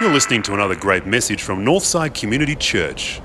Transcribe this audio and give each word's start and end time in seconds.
You're 0.00 0.12
listening 0.12 0.42
to 0.42 0.54
another 0.54 0.74
great 0.74 1.06
message 1.06 1.42
from 1.42 1.64
Northside 1.64 2.14
Community 2.14 2.56
Church. 2.56 3.20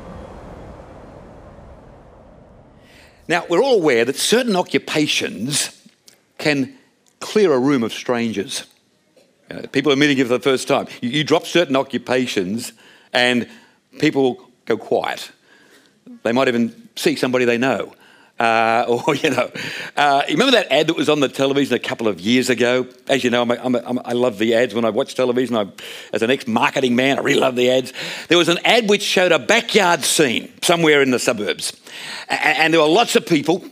Now, 3.27 3.45
we're 3.49 3.61
all 3.61 3.75
aware 3.75 4.05
that 4.05 4.15
certain 4.15 4.55
occupations 4.55 5.87
can 6.37 6.75
clear 7.19 7.53
a 7.53 7.59
room 7.59 7.83
of 7.83 7.93
strangers. 7.93 8.65
Uh, 9.51 9.67
people 9.71 9.91
are 9.91 9.95
meeting 9.95 10.17
you 10.17 10.25
for 10.25 10.29
the 10.29 10.39
first 10.39 10.67
time. 10.67 10.87
You, 11.01 11.09
you 11.09 11.23
drop 11.23 11.45
certain 11.45 11.75
occupations 11.75 12.73
and 13.13 13.47
people 13.99 14.49
go 14.65 14.77
quiet. 14.77 15.31
They 16.23 16.31
might 16.31 16.47
even 16.47 16.89
see 16.95 17.15
somebody 17.15 17.45
they 17.45 17.57
know. 17.57 17.93
Uh, 18.39 18.85
or, 19.07 19.15
you 19.15 19.29
know, 19.29 19.51
uh, 19.97 20.23
remember 20.29 20.51
that 20.51 20.71
ad 20.71 20.87
that 20.87 20.95
was 20.95 21.09
on 21.09 21.19
the 21.19 21.27
television 21.27 21.75
a 21.75 21.79
couple 21.79 22.07
of 22.07 22.19
years 22.19 22.49
ago? 22.49 22.87
As 23.07 23.23
you 23.23 23.29
know, 23.29 23.41
I'm 23.41 23.51
a, 23.51 23.55
I'm 23.55 23.75
a, 23.75 23.83
I'm 23.85 23.97
a, 23.97 24.01
i 24.01 24.13
love 24.13 24.37
the 24.37 24.55
ads 24.55 24.73
when 24.73 24.85
I 24.85 24.89
watch 24.89 25.15
television. 25.15 25.55
I, 25.55 25.67
as 26.13 26.21
an 26.21 26.31
ex 26.31 26.47
marketing 26.47 26.95
man, 26.95 27.19
I 27.19 27.21
really 27.21 27.39
love 27.39 27.55
the 27.55 27.69
ads. 27.69 27.93
There 28.27 28.37
was 28.37 28.49
an 28.49 28.59
ad 28.63 28.89
which 28.89 29.01
showed 29.01 29.31
a 29.31 29.39
backyard 29.39 30.03
scene 30.03 30.51
somewhere 30.61 31.01
in 31.01 31.11
the 31.11 31.19
suburbs. 31.19 31.79
And, 32.29 32.57
and 32.57 32.73
there 32.73 32.81
were 32.81 32.87
lots 32.87 33.15
of 33.15 33.25
people 33.25 33.63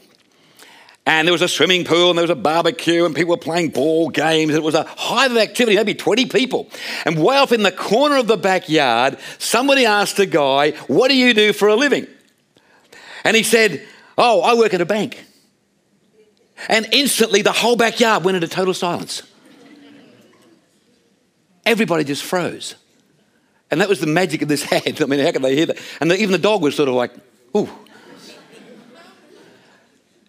and 1.08 1.26
there 1.26 1.32
was 1.32 1.42
a 1.42 1.48
swimming 1.48 1.86
pool 1.86 2.10
and 2.10 2.18
there 2.18 2.24
was 2.24 2.30
a 2.30 2.36
barbecue 2.36 3.06
and 3.06 3.16
people 3.16 3.32
were 3.32 3.38
playing 3.38 3.70
ball 3.70 4.10
games. 4.10 4.54
It 4.54 4.62
was 4.62 4.76
a 4.76 4.84
hive 4.84 5.32
of 5.32 5.38
activity, 5.38 5.78
maybe 5.78 5.96
20 5.96 6.26
people. 6.26 6.70
And 7.06 7.24
way 7.24 7.38
off 7.38 7.54
in 7.54 7.64
the 7.64 7.72
corner 7.72 8.18
of 8.18 8.28
the 8.28 8.36
backyard, 8.36 9.18
somebody 9.40 9.86
asked 9.86 10.20
a 10.20 10.26
guy, 10.26 10.72
What 10.88 11.08
do 11.08 11.16
you 11.16 11.34
do 11.34 11.54
for 11.54 11.70
a 11.70 11.76
living? 11.76 12.08
And 13.24 13.38
he 13.38 13.44
said, 13.44 13.88
Oh, 14.18 14.42
I 14.42 14.56
work 14.56 14.74
at 14.74 14.82
a 14.82 14.86
bank. 14.86 15.24
And 16.70 16.88
instantly 16.92 17.42
the 17.42 17.52
whole 17.52 17.76
backyard 17.76 18.24
went 18.24 18.36
into 18.36 18.48
total 18.48 18.74
silence. 18.74 19.22
Everybody 21.66 22.04
just 22.04 22.24
froze. 22.24 22.76
And 23.70 23.82
that 23.82 23.90
was 23.90 24.00
the 24.00 24.08
magic 24.08 24.42
of 24.42 24.48
this 24.48 24.72
ad. 24.72 25.02
I 25.02 25.06
mean, 25.06 25.20
how 25.20 25.32
could 25.32 25.42
they 25.42 25.56
hear 25.56 25.68
that? 25.68 25.78
And 26.02 26.12
even 26.12 26.32
the 26.32 26.38
dog 26.38 26.62
was 26.62 26.76
sort 26.76 26.90
of 26.90 26.96
like, 26.96 27.12
ooh. 27.56 27.70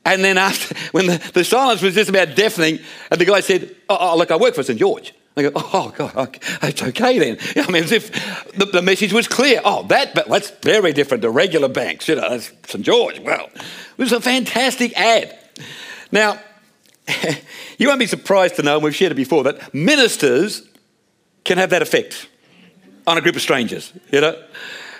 And 0.05 0.25
then 0.25 0.39
after, 0.39 0.75
when 0.93 1.07
the, 1.07 1.31
the 1.34 1.45
silence 1.45 1.83
was 1.83 1.95
just 1.95 2.11
about 2.11 2.34
deafening, 2.34 2.81
and 3.11 3.21
the 3.21 3.25
guy 3.25 3.41
said, 3.41 3.75
oh, 3.89 3.97
oh 4.01 4.17
look, 4.17 4.31
I 4.31 4.37
work 4.37 4.55
for 4.55 4.62
St. 4.62 4.79
George. 4.79 5.15
I 5.39 5.42
go, 5.42 5.53
oh, 5.55 5.92
God, 5.97 6.39
it's 6.62 6.83
okay 6.83 7.19
then. 7.19 7.39
I 7.67 7.70
mean, 7.70 7.84
as 7.84 7.92
if 7.92 8.11
the, 8.55 8.67
the, 8.67 8.83
message 8.83 9.12
was 9.12 9.28
clear. 9.28 9.61
Oh, 9.64 9.84
that, 9.84 10.14
but 10.14 10.28
that's 10.28 10.50
very 10.62 10.92
different 10.92 11.22
to 11.22 11.31
regular 11.31 11.69
banks. 11.69 12.08
You 12.08 12.17
know, 12.17 12.28
that's 12.31 12.53
St. 12.67 12.84
George. 12.84 13.20
Well, 13.20 13.48
it 13.55 13.98
was 13.98 14.12
a 14.12 14.20
fantastic 14.20 14.97
ad. 14.97 15.39
Now, 16.12 16.41
you 17.78 17.89
won't 17.89 17.98
be 17.98 18.06
surprised 18.06 18.56
to 18.56 18.62
know, 18.62 18.77
and 18.77 18.84
we've 18.84 18.94
shared 18.94 19.12
it 19.12 19.16
before, 19.16 19.44
that 19.44 19.75
ministers 19.75 20.62
can 21.44 21.59
have 21.59 21.70
that 21.70 21.83
effect 21.83 22.28
on 23.06 23.16
a 23.16 23.20
group 23.20 23.36
of 23.36 23.42
strangers, 23.42 23.92
you 24.12 24.20
know? 24.20 24.41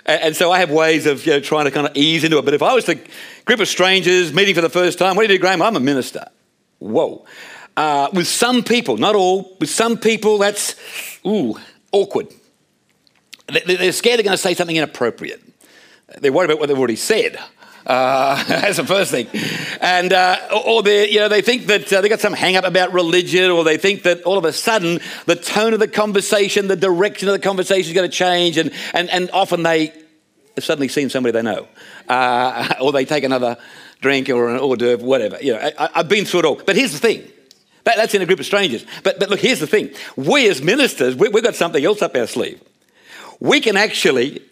And 0.05 0.35
so 0.35 0.51
I 0.51 0.59
have 0.59 0.71
ways 0.71 1.05
of 1.05 1.25
you 1.25 1.33
know, 1.33 1.39
trying 1.39 1.65
to 1.65 1.71
kind 1.71 1.85
of 1.85 1.95
ease 1.95 2.23
into 2.23 2.39
it. 2.39 2.45
But 2.45 2.55
if 2.55 2.63
I 2.63 2.73
was 2.73 2.85
to 2.85 2.99
group 3.45 3.59
of 3.59 3.67
strangers 3.67 4.33
meeting 4.33 4.55
for 4.55 4.61
the 4.61 4.69
first 4.69 4.97
time, 4.97 5.15
what 5.15 5.27
do 5.27 5.31
you 5.31 5.37
do, 5.37 5.41
Graham? 5.41 5.61
I'm 5.61 5.75
a 5.75 5.79
minister. 5.79 6.25
Whoa. 6.79 7.25
Uh, 7.77 8.09
with 8.13 8.27
some 8.27 8.63
people, 8.63 8.97
not 8.97 9.15
all, 9.15 9.55
with 9.59 9.69
some 9.69 9.97
people, 9.97 10.37
that's, 10.37 10.75
ooh, 11.25 11.55
awkward. 11.91 12.27
They're 13.47 13.91
scared 13.91 14.17
they're 14.17 14.23
going 14.23 14.33
to 14.33 14.37
say 14.37 14.53
something 14.53 14.75
inappropriate. 14.75 15.41
They're 16.19 16.33
worried 16.33 16.49
about 16.49 16.59
what 16.59 16.67
they've 16.67 16.77
already 16.77 16.95
said. 16.95 17.39
Uh, 17.85 18.43
that's 18.47 18.77
the 18.77 18.85
first 18.85 19.11
thing. 19.11 19.27
And, 19.81 20.13
uh, 20.13 20.37
or 20.65 20.83
they, 20.83 21.09
you 21.09 21.19
know, 21.19 21.27
they 21.27 21.41
think 21.41 21.67
that 21.67 21.91
uh, 21.91 22.01
they 22.01 22.09
got 22.09 22.19
some 22.19 22.33
hang 22.33 22.55
up 22.55 22.65
about 22.65 22.93
religion, 22.93 23.49
or 23.49 23.63
they 23.63 23.77
think 23.77 24.03
that 24.03 24.23
all 24.23 24.37
of 24.37 24.45
a 24.45 24.53
sudden 24.53 24.99
the 25.25 25.35
tone 25.35 25.73
of 25.73 25.79
the 25.79 25.87
conversation, 25.87 26.67
the 26.67 26.75
direction 26.75 27.27
of 27.27 27.33
the 27.33 27.39
conversation 27.39 27.89
is 27.89 27.95
going 27.95 28.09
to 28.09 28.15
change. 28.15 28.57
And, 28.57 28.71
and, 28.93 29.09
and 29.09 29.31
often 29.31 29.63
they 29.63 29.93
have 30.55 30.63
suddenly 30.63 30.87
seen 30.87 31.09
somebody 31.09 31.31
they 31.31 31.41
know, 31.41 31.67
uh, 32.07 32.75
or 32.81 32.91
they 32.91 33.05
take 33.05 33.23
another 33.23 33.57
drink 34.01 34.29
or 34.29 34.49
an 34.49 34.59
hors 34.59 34.77
d'oeuvre, 34.77 35.05
whatever. 35.05 35.37
You 35.41 35.53
know, 35.53 35.71
I, 35.77 35.89
have 35.95 36.09
been 36.09 36.25
through 36.25 36.41
it 36.41 36.45
all. 36.45 36.61
But 36.63 36.75
here's 36.75 36.91
the 36.91 36.99
thing. 36.99 37.23
That, 37.89 37.97
that's 37.97 38.13
in 38.13 38.21
a 38.21 38.25
group 38.27 38.39
of 38.39 38.45
strangers. 38.45 38.85
But, 39.01 39.19
but 39.19 39.31
look, 39.31 39.39
here's 39.39 39.59
the 39.59 39.65
thing. 39.65 39.89
We 40.15 40.47
as 40.47 40.61
ministers, 40.61 41.15
we, 41.15 41.27
we've 41.29 41.43
got 41.43 41.55
something 41.55 41.83
else 41.83 42.03
up 42.03 42.15
our 42.15 42.27
sleeve. 42.27 42.61
We 43.39 43.61
can 43.61 43.75
actually, 43.77 44.43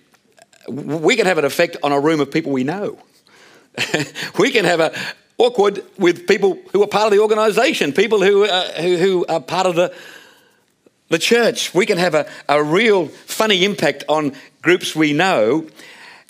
we 0.67 1.15
can 1.15 1.27
have 1.27 1.37
an 1.37 1.45
effect 1.45 1.77
on 1.83 1.91
a 1.91 1.99
room 1.99 2.19
of 2.19 2.31
people 2.31 2.51
we 2.51 2.63
know. 2.63 2.97
we 4.39 4.49
can 4.49 4.65
have 4.65 4.79
a 4.79 4.91
awkward 5.37 5.83
with 5.99 6.25
people 6.25 6.57
who 6.73 6.81
are 6.81 6.87
part 6.87 7.05
of 7.05 7.11
the 7.11 7.19
organisation, 7.19 7.93
people 7.93 8.23
who, 8.23 8.45
uh, 8.45 8.71
who, 8.81 8.97
who, 8.97 9.25
are 9.27 9.39
part 9.39 9.67
of 9.67 9.75
the, 9.75 9.93
the 11.09 11.19
church. 11.19 11.75
We 11.75 11.85
can 11.85 11.99
have 11.99 12.15
a, 12.15 12.27
a 12.49 12.63
real 12.63 13.05
funny 13.07 13.65
impact 13.65 14.03
on 14.09 14.33
groups 14.63 14.95
we 14.95 15.13
know. 15.13 15.67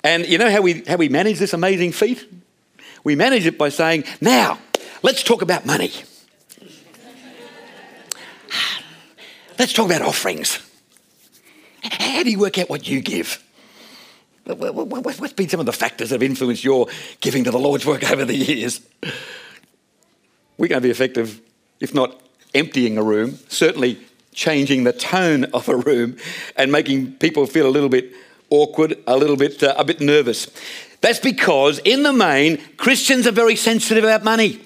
And 0.04 0.26
you 0.26 0.36
know 0.36 0.50
how 0.50 0.60
we, 0.60 0.82
how 0.86 0.96
we 0.96 1.08
manage 1.08 1.38
this 1.38 1.54
amazing 1.54 1.92
feat? 1.92 2.30
We 3.02 3.16
manage 3.16 3.46
it 3.46 3.56
by 3.56 3.70
saying, 3.70 4.04
now, 4.20 4.58
let's 5.02 5.22
talk 5.22 5.40
about 5.40 5.64
money. 5.64 5.90
Let's 9.58 9.72
talk 9.72 9.86
about 9.86 10.02
offerings. 10.02 10.58
How 11.82 12.22
do 12.22 12.30
you 12.30 12.38
work 12.38 12.58
out 12.58 12.68
what 12.68 12.88
you 12.88 13.00
give? 13.00 13.42
What's 14.44 15.32
been 15.34 15.48
some 15.48 15.60
of 15.60 15.66
the 15.66 15.72
factors 15.72 16.10
that 16.10 16.16
have 16.16 16.22
influenced 16.22 16.64
your 16.64 16.86
giving 17.20 17.44
to 17.44 17.50
the 17.50 17.58
Lord's 17.58 17.84
work 17.84 18.10
over 18.10 18.24
the 18.24 18.36
years? 18.36 18.80
We're 20.56 20.68
going 20.68 20.80
to 20.80 20.86
be 20.86 20.90
effective, 20.90 21.40
if 21.80 21.94
not 21.94 22.20
emptying 22.54 22.96
a 22.96 23.02
room, 23.02 23.38
certainly 23.48 23.98
changing 24.32 24.84
the 24.84 24.92
tone 24.92 25.44
of 25.46 25.68
a 25.68 25.76
room 25.76 26.16
and 26.56 26.72
making 26.72 27.12
people 27.14 27.46
feel 27.46 27.66
a 27.66 27.70
little 27.70 27.88
bit 27.88 28.12
awkward, 28.50 28.96
a 29.06 29.16
little 29.16 29.36
bit, 29.36 29.62
uh, 29.62 29.74
a 29.76 29.84
bit 29.84 30.00
nervous. 30.00 30.48
That's 31.00 31.18
because, 31.20 31.78
in 31.80 32.02
the 32.02 32.12
main, 32.12 32.58
Christians 32.76 33.26
are 33.26 33.32
very 33.32 33.56
sensitive 33.56 34.04
about 34.04 34.24
money. 34.24 34.60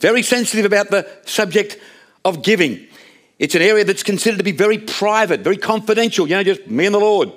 Very 0.00 0.22
sensitive 0.22 0.66
about 0.66 0.90
the 0.90 1.08
subject 1.24 1.78
of 2.24 2.42
giving. 2.42 2.86
It's 3.38 3.54
an 3.54 3.62
area 3.62 3.84
that's 3.84 4.02
considered 4.02 4.38
to 4.38 4.44
be 4.44 4.52
very 4.52 4.78
private, 4.78 5.40
very 5.40 5.56
confidential, 5.56 6.28
you 6.28 6.36
know, 6.36 6.44
just 6.44 6.66
me 6.68 6.86
and 6.86 6.94
the 6.94 7.00
Lord. 7.00 7.32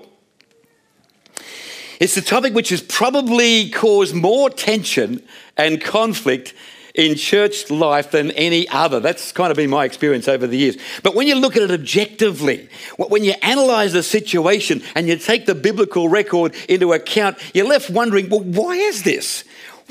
It's 1.99 2.15
the 2.15 2.21
topic 2.21 2.53
which 2.53 2.69
has 2.69 2.81
probably 2.81 3.69
caused 3.69 4.13
more 4.13 4.49
tension 4.49 5.23
and 5.57 5.81
conflict 5.81 6.53
in 6.93 7.15
church 7.15 7.69
life 7.69 8.11
than 8.11 8.31
any 8.31 8.67
other. 8.69 8.99
That's 8.99 9.31
kind 9.31 9.51
of 9.51 9.57
been 9.57 9.69
my 9.69 9.85
experience 9.85 10.27
over 10.27 10.47
the 10.47 10.57
years. 10.57 10.77
But 11.03 11.15
when 11.15 11.27
you 11.27 11.35
look 11.35 11.55
at 11.55 11.63
it 11.63 11.71
objectively, 11.71 12.69
when 12.97 13.23
you 13.23 13.33
analyze 13.41 13.93
the 13.93 14.03
situation 14.03 14.81
and 14.95 15.07
you 15.07 15.17
take 15.17 15.45
the 15.45 15.55
biblical 15.55 16.07
record 16.07 16.55
into 16.69 16.93
account, 16.93 17.37
you're 17.53 17.67
left 17.67 17.89
wondering, 17.89 18.29
well, 18.29 18.41
why 18.41 18.75
is 18.75 19.03
this? 19.03 19.43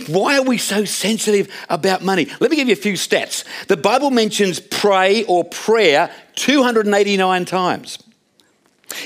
Why 0.08 0.38
are 0.38 0.42
we 0.42 0.58
so 0.58 0.84
sensitive 0.84 1.48
about 1.68 2.02
money? 2.02 2.26
Let 2.40 2.50
me 2.50 2.56
give 2.56 2.68
you 2.68 2.72
a 2.72 2.76
few 2.76 2.94
stats. 2.94 3.44
The 3.66 3.76
Bible 3.76 4.10
mentions 4.10 4.58
pray 4.58 5.24
or 5.24 5.44
prayer 5.44 6.10
289 6.34 7.44
times. 7.44 7.98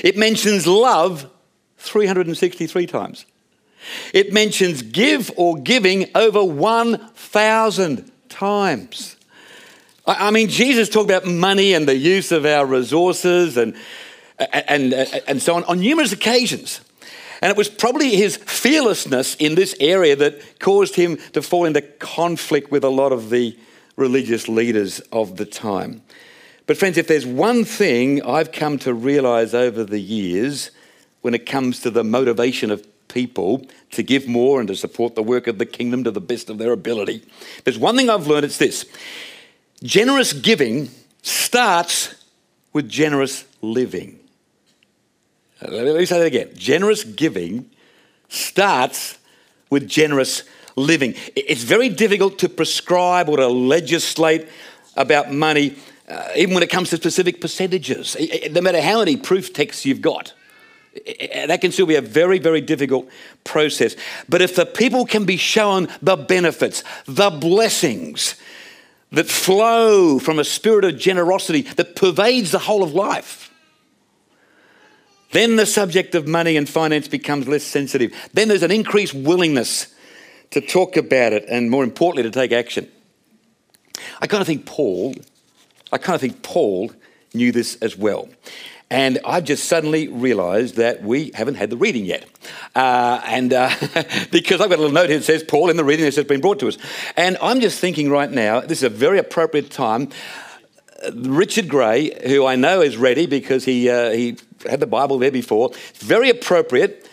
It 0.03 0.17
mentions 0.17 0.65
love 0.65 1.29
363 1.77 2.87
times. 2.87 3.25
It 4.13 4.33
mentions 4.33 4.81
give 4.81 5.31
or 5.37 5.57
giving 5.57 6.09
over 6.15 6.43
1,000 6.43 8.11
times. 8.27 9.15
I 10.05 10.31
mean, 10.31 10.49
Jesus 10.49 10.89
talked 10.89 11.09
about 11.09 11.25
money 11.25 11.73
and 11.73 11.87
the 11.87 11.95
use 11.95 12.31
of 12.31 12.45
our 12.45 12.65
resources 12.65 13.57
and, 13.57 13.75
and, 14.39 14.93
and 14.93 15.41
so 15.41 15.55
on 15.55 15.63
on 15.65 15.79
numerous 15.79 16.11
occasions. 16.11 16.81
And 17.41 17.49
it 17.49 17.57
was 17.57 17.69
probably 17.69 18.15
his 18.15 18.37
fearlessness 18.37 19.35
in 19.35 19.55
this 19.55 19.75
area 19.79 20.15
that 20.15 20.59
caused 20.59 20.95
him 20.95 21.17
to 21.33 21.41
fall 21.41 21.65
into 21.65 21.81
conflict 21.81 22.71
with 22.71 22.83
a 22.83 22.89
lot 22.89 23.11
of 23.11 23.29
the 23.29 23.57
religious 23.95 24.47
leaders 24.47 24.99
of 25.11 25.37
the 25.37 25.45
time. 25.45 26.01
But, 26.65 26.77
friends, 26.77 26.97
if 26.97 27.07
there's 27.07 27.25
one 27.25 27.63
thing 27.65 28.21
I've 28.23 28.51
come 28.51 28.77
to 28.79 28.93
realize 28.93 29.53
over 29.53 29.83
the 29.83 29.99
years, 29.99 30.71
when 31.21 31.33
it 31.33 31.45
comes 31.45 31.81
to 31.81 31.89
the 31.89 32.03
motivation 32.03 32.71
of 32.71 32.85
people 33.07 33.65
to 33.91 34.03
give 34.03 34.27
more 34.27 34.59
and 34.59 34.67
to 34.67 34.75
support 34.75 35.15
the 35.15 35.23
work 35.23 35.47
of 35.47 35.57
the 35.57 35.65
kingdom 35.65 36.03
to 36.03 36.11
the 36.11 36.21
best 36.21 36.49
of 36.49 36.57
their 36.57 36.71
ability. 36.71 37.23
There's 37.63 37.79
one 37.79 37.97
thing 37.97 38.09
I've 38.09 38.27
learned 38.27 38.45
it's 38.45 38.57
this 38.57 38.85
generous 39.83 40.33
giving 40.33 40.89
starts 41.21 42.15
with 42.71 42.87
generous 42.87 43.45
living. 43.61 44.18
Uh, 45.61 45.71
let 45.71 45.95
me 45.95 46.05
say 46.05 46.19
that 46.19 46.25
again. 46.25 46.49
Generous 46.55 47.03
giving 47.03 47.69
starts 48.29 49.17
with 49.69 49.87
generous 49.87 50.43
living. 50.75 51.15
It's 51.35 51.63
very 51.63 51.89
difficult 51.89 52.39
to 52.39 52.49
prescribe 52.49 53.29
or 53.29 53.37
to 53.37 53.47
legislate 53.47 54.47
about 54.95 55.31
money, 55.31 55.75
uh, 56.07 56.29
even 56.35 56.53
when 56.53 56.63
it 56.63 56.69
comes 56.69 56.89
to 56.91 56.97
specific 56.97 57.41
percentages, 57.41 58.15
no 58.51 58.61
matter 58.61 58.81
how 58.81 58.99
many 58.99 59.17
proof 59.17 59.53
texts 59.53 59.85
you've 59.85 60.01
got 60.01 60.33
that 61.45 61.61
can 61.61 61.71
still 61.71 61.85
be 61.85 61.95
a 61.95 62.01
very, 62.01 62.39
very 62.39 62.61
difficult 62.61 63.07
process. 63.43 63.95
But 64.27 64.41
if 64.41 64.55
the 64.55 64.65
people 64.65 65.05
can 65.05 65.25
be 65.25 65.37
shown 65.37 65.87
the 66.01 66.15
benefits, 66.15 66.83
the 67.05 67.29
blessings, 67.29 68.35
that 69.11 69.27
flow 69.27 70.19
from 70.19 70.37
a 70.37 70.43
spirit 70.43 70.85
of 70.85 70.95
generosity 70.97 71.61
that 71.61 71.95
pervades 71.95 72.51
the 72.51 72.59
whole 72.59 72.83
of 72.83 72.93
life. 72.93 73.48
Then 75.31 75.55
the 75.55 75.65
subject 75.65 76.15
of 76.15 76.27
money 76.27 76.57
and 76.57 76.67
finance 76.67 77.07
becomes 77.07 77.47
less 77.47 77.63
sensitive. 77.63 78.13
Then 78.33 78.47
there's 78.47 78.63
an 78.63 78.71
increased 78.71 79.13
willingness 79.13 79.93
to 80.51 80.61
talk 80.61 80.97
about 80.97 81.33
it 81.33 81.45
and, 81.47 81.69
more 81.69 81.83
importantly, 81.83 82.23
to 82.23 82.31
take 82.31 82.51
action. 82.51 82.89
I 84.21 84.27
kind 84.27 84.41
of 84.41 84.47
think 84.47 84.65
Paul, 84.65 85.13
I 85.91 85.97
kind 85.97 86.15
of 86.15 86.21
think 86.21 86.41
Paul 86.41 86.91
knew 87.33 87.51
this 87.51 87.75
as 87.75 87.95
well. 87.95 88.29
And 88.91 89.19
I've 89.23 89.43
just 89.43 89.65
suddenly 89.65 90.07
realised 90.07 90.75
that 90.77 91.03
we 91.03 91.31
haven't 91.35 91.55
had 91.55 91.69
the 91.69 91.77
reading 91.77 92.05
yet. 92.05 92.25
Uh, 92.75 93.21
and 93.23 93.53
uh, 93.53 93.69
because 94.31 94.61
I've 94.61 94.69
got 94.69 94.79
a 94.79 94.81
little 94.81 94.91
note 94.91 95.09
here 95.09 95.19
that 95.19 95.25
says, 95.25 95.43
Paul, 95.43 95.69
in 95.69 95.77
the 95.77 95.83
reading, 95.83 96.05
this 96.05 96.15
has 96.15 96.25
been 96.25 96.41
brought 96.41 96.59
to 96.59 96.67
us. 96.67 96.77
And 97.15 97.37
I'm 97.39 97.61
just 97.61 97.79
thinking 97.79 98.09
right 98.09 98.31
now, 98.31 98.61
this 98.61 98.79
is 98.79 98.83
a 98.83 98.89
very 98.89 99.19
appropriate 99.19 99.69
time. 99.69 100.09
Richard 101.13 101.69
Gray, 101.69 102.17
who 102.27 102.45
I 102.45 102.55
know 102.55 102.81
is 102.81 102.97
ready 102.97 103.25
because 103.25 103.65
he, 103.65 103.89
uh, 103.89 104.11
he 104.11 104.37
had 104.69 104.79
the 104.79 104.87
Bible 104.87 105.17
there 105.19 105.31
before, 105.31 105.71
very 105.95 106.29
appropriate. 106.29 107.07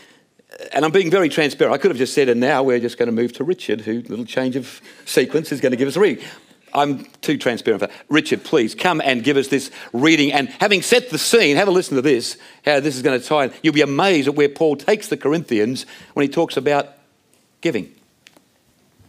And 0.72 0.84
I'm 0.84 0.90
being 0.90 1.10
very 1.10 1.28
transparent. 1.28 1.74
I 1.74 1.78
could 1.78 1.90
have 1.90 1.98
just 1.98 2.14
said, 2.14 2.28
and 2.28 2.40
now 2.40 2.62
we're 2.62 2.78
just 2.78 2.96
going 2.96 3.06
to 3.08 3.12
move 3.12 3.32
to 3.34 3.44
Richard, 3.44 3.82
who, 3.82 4.00
little 4.02 4.24
change 4.24 4.56
of 4.56 4.80
sequence, 5.04 5.52
is 5.52 5.60
going 5.60 5.72
to 5.72 5.76
give 5.76 5.88
us 5.88 5.96
a 5.96 6.00
reading. 6.00 6.24
I'm 6.72 7.04
too 7.20 7.38
transparent 7.38 7.80
for 7.80 7.86
that. 7.88 7.96
Richard, 8.08 8.44
please 8.44 8.74
come 8.74 9.00
and 9.00 9.22
give 9.22 9.36
us 9.36 9.48
this 9.48 9.70
reading. 9.92 10.32
And 10.32 10.48
having 10.48 10.82
set 10.82 11.10
the 11.10 11.18
scene, 11.18 11.56
have 11.56 11.68
a 11.68 11.70
listen 11.70 11.96
to 11.96 12.02
this, 12.02 12.36
how 12.64 12.80
this 12.80 12.96
is 12.96 13.02
going 13.02 13.20
to 13.20 13.26
tie 13.26 13.44
in. 13.44 13.52
You'll 13.62 13.74
be 13.74 13.82
amazed 13.82 14.28
at 14.28 14.34
where 14.34 14.48
Paul 14.48 14.76
takes 14.76 15.08
the 15.08 15.16
Corinthians 15.16 15.86
when 16.14 16.24
he 16.24 16.28
talks 16.28 16.56
about 16.56 16.88
giving. 17.60 17.92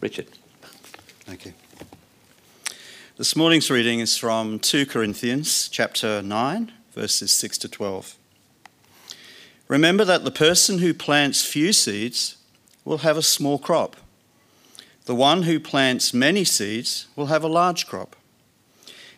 Richard. 0.00 0.26
Thank 1.24 1.46
you. 1.46 1.52
This 3.18 3.34
morning's 3.34 3.68
reading 3.68 3.98
is 3.98 4.16
from 4.16 4.60
2 4.60 4.86
Corinthians 4.86 5.68
chapter 5.68 6.22
9, 6.22 6.70
verses 6.92 7.32
6 7.32 7.58
to 7.58 7.68
12. 7.68 8.14
Remember 9.66 10.04
that 10.04 10.22
the 10.22 10.30
person 10.30 10.78
who 10.78 10.94
plants 10.94 11.44
few 11.44 11.72
seeds 11.72 12.36
will 12.84 12.98
have 12.98 13.16
a 13.16 13.22
small 13.22 13.58
crop 13.58 13.96
the 15.06 15.16
one 15.16 15.42
who 15.42 15.58
plants 15.58 16.14
many 16.14 16.44
seeds 16.44 17.08
will 17.16 17.26
have 17.26 17.42
a 17.42 17.48
large 17.48 17.88
crop. 17.88 18.14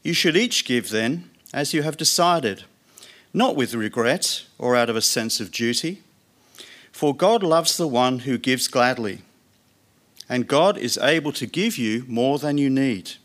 You 0.02 0.14
should 0.14 0.36
each 0.36 0.64
give 0.64 0.88
then 0.88 1.28
as 1.52 1.74
you 1.74 1.82
have 1.82 1.98
decided, 1.98 2.64
not 3.34 3.54
with 3.54 3.74
regret 3.74 4.46
or 4.56 4.76
out 4.76 4.88
of 4.88 4.96
a 4.96 5.02
sense 5.02 5.40
of 5.40 5.50
duty. 5.50 6.00
For 6.90 7.14
God 7.14 7.42
loves 7.42 7.76
the 7.76 7.86
one 7.86 8.20
who 8.20 8.38
gives 8.38 8.66
gladly, 8.66 9.20
and 10.26 10.46
God 10.46 10.78
is 10.78 10.96
able 10.96 11.32
to 11.32 11.44
give 11.44 11.76
you 11.76 12.06
more 12.08 12.38
than 12.38 12.56
you 12.56 12.70
need, 12.70 13.16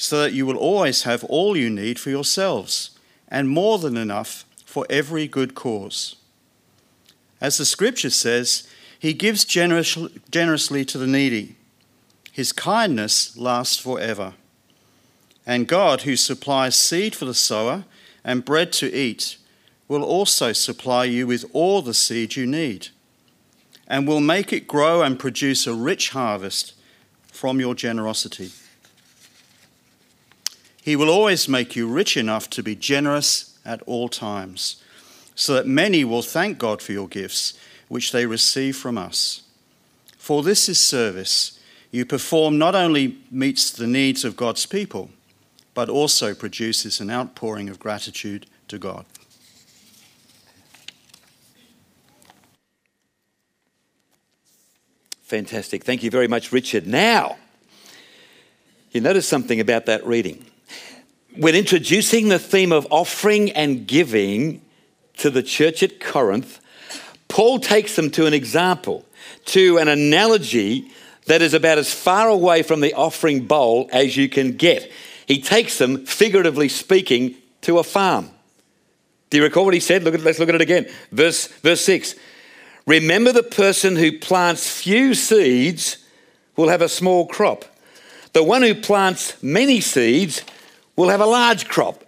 so 0.00 0.22
that 0.22 0.32
you 0.32 0.46
will 0.46 0.56
always 0.56 1.02
have 1.02 1.22
all 1.24 1.54
you 1.54 1.68
need 1.68 1.98
for 1.98 2.08
yourselves, 2.08 2.98
and 3.28 3.50
more 3.50 3.78
than 3.78 3.98
enough 3.98 4.46
for 4.64 4.86
every 4.88 5.28
good 5.28 5.54
cause. 5.54 6.16
As 7.38 7.58
the 7.58 7.66
scripture 7.66 8.08
says, 8.08 8.66
He 8.98 9.12
gives 9.12 9.44
generously 9.44 10.84
to 10.86 10.96
the 10.96 11.06
needy. 11.06 11.56
His 12.32 12.50
kindness 12.50 13.36
lasts 13.36 13.76
forever. 13.76 14.32
And 15.46 15.68
God, 15.68 16.02
who 16.02 16.16
supplies 16.16 16.76
seed 16.76 17.14
for 17.14 17.26
the 17.26 17.34
sower 17.34 17.84
and 18.24 18.42
bread 18.42 18.72
to 18.74 18.90
eat, 18.90 19.36
will 19.86 20.02
also 20.02 20.54
supply 20.54 21.04
you 21.04 21.26
with 21.26 21.44
all 21.52 21.82
the 21.82 21.92
seed 21.92 22.36
you 22.36 22.46
need, 22.46 22.88
and 23.86 24.08
will 24.08 24.20
make 24.20 24.50
it 24.50 24.66
grow 24.66 25.02
and 25.02 25.18
produce 25.18 25.66
a 25.66 25.74
rich 25.74 26.08
harvest 26.10 26.72
from 27.26 27.60
your 27.60 27.74
generosity. 27.74 28.50
He 30.90 30.96
will 30.96 31.08
always 31.08 31.48
make 31.48 31.76
you 31.76 31.86
rich 31.86 32.16
enough 32.16 32.50
to 32.50 32.64
be 32.64 32.74
generous 32.74 33.56
at 33.64 33.80
all 33.82 34.08
times, 34.08 34.82
so 35.36 35.54
that 35.54 35.64
many 35.64 36.02
will 36.02 36.20
thank 36.20 36.58
God 36.58 36.82
for 36.82 36.90
your 36.90 37.06
gifts, 37.06 37.54
which 37.86 38.10
they 38.10 38.26
receive 38.26 38.76
from 38.76 38.98
us. 38.98 39.42
For 40.18 40.42
this 40.42 40.68
is 40.68 40.80
service 40.80 41.60
you 41.92 42.04
perform 42.04 42.58
not 42.58 42.74
only 42.74 43.18
meets 43.30 43.70
the 43.70 43.86
needs 43.86 44.24
of 44.24 44.36
God's 44.36 44.66
people, 44.66 45.10
but 45.74 45.88
also 45.88 46.34
produces 46.34 47.00
an 47.00 47.08
outpouring 47.08 47.68
of 47.68 47.78
gratitude 47.78 48.46
to 48.66 48.76
God. 48.76 49.06
Fantastic. 55.22 55.84
Thank 55.84 56.02
you 56.02 56.10
very 56.10 56.26
much, 56.26 56.50
Richard. 56.50 56.88
Now, 56.88 57.36
you 58.90 59.00
notice 59.00 59.28
something 59.28 59.60
about 59.60 59.86
that 59.86 60.04
reading. 60.04 60.49
When 61.40 61.54
introducing 61.54 62.28
the 62.28 62.38
theme 62.38 62.70
of 62.70 62.86
offering 62.90 63.50
and 63.52 63.86
giving 63.86 64.60
to 65.16 65.30
the 65.30 65.42
church 65.42 65.82
at 65.82 65.98
Corinth, 65.98 66.60
Paul 67.28 67.60
takes 67.60 67.96
them 67.96 68.10
to 68.10 68.26
an 68.26 68.34
example, 68.34 69.06
to 69.46 69.78
an 69.78 69.88
analogy 69.88 70.90
that 71.24 71.40
is 71.40 71.54
about 71.54 71.78
as 71.78 71.94
far 71.94 72.28
away 72.28 72.62
from 72.62 72.82
the 72.82 72.92
offering 72.92 73.46
bowl 73.46 73.88
as 73.90 74.18
you 74.18 74.28
can 74.28 74.58
get. 74.58 74.92
He 75.26 75.40
takes 75.40 75.78
them, 75.78 76.04
figuratively 76.04 76.68
speaking, 76.68 77.36
to 77.62 77.78
a 77.78 77.84
farm. 77.84 78.28
Do 79.30 79.38
you 79.38 79.42
recall 79.42 79.64
what 79.64 79.72
he 79.72 79.80
said? 79.80 80.02
Look 80.02 80.12
at, 80.12 80.20
let's 80.20 80.38
look 80.38 80.50
at 80.50 80.56
it 80.56 80.60
again. 80.60 80.90
Verse, 81.10 81.46
verse 81.62 81.80
6. 81.86 82.16
Remember 82.86 83.32
the 83.32 83.42
person 83.42 83.96
who 83.96 84.18
plants 84.18 84.68
few 84.68 85.14
seeds 85.14 86.04
will 86.56 86.68
have 86.68 86.82
a 86.82 86.88
small 86.90 87.26
crop. 87.26 87.64
The 88.34 88.44
one 88.44 88.60
who 88.60 88.74
plants 88.74 89.42
many 89.42 89.80
seeds 89.80 90.42
will 90.96 91.08
have 91.08 91.20
a 91.20 91.26
large 91.26 91.68
crop. 91.68 92.04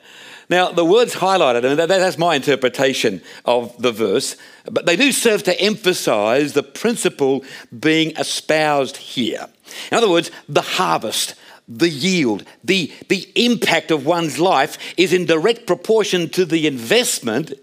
Now, 0.51 0.71
the 0.71 0.85
words 0.85 1.15
highlighted, 1.15 1.65
and 1.65 1.79
that's 1.79 2.19
my 2.19 2.35
interpretation 2.35 3.23
of 3.45 3.75
the 3.81 3.93
verse, 3.93 4.37
but 4.71 4.85
they 4.85 4.97
do 4.97 5.11
serve 5.11 5.43
to 5.45 5.59
emphasize 5.59 6.53
the 6.53 6.63
principle 6.63 7.43
being 7.79 8.11
espoused 8.17 8.99
here. 8.99 9.49
In 9.91 9.97
other 9.97 10.11
words, 10.11 10.31
the 10.49 10.61
harvest, 10.61 11.37
the 11.67 11.89
yield, 11.89 12.45
the, 12.63 12.93
the 13.09 13.31
impact 13.35 13.91
of 13.91 14.05
one's 14.05 14.39
life 14.39 14.77
is 14.99 15.13
in 15.15 15.25
direct 15.25 15.67
proportion 15.67 16.29
to 16.31 16.45
the 16.45 16.67
investment 16.67 17.55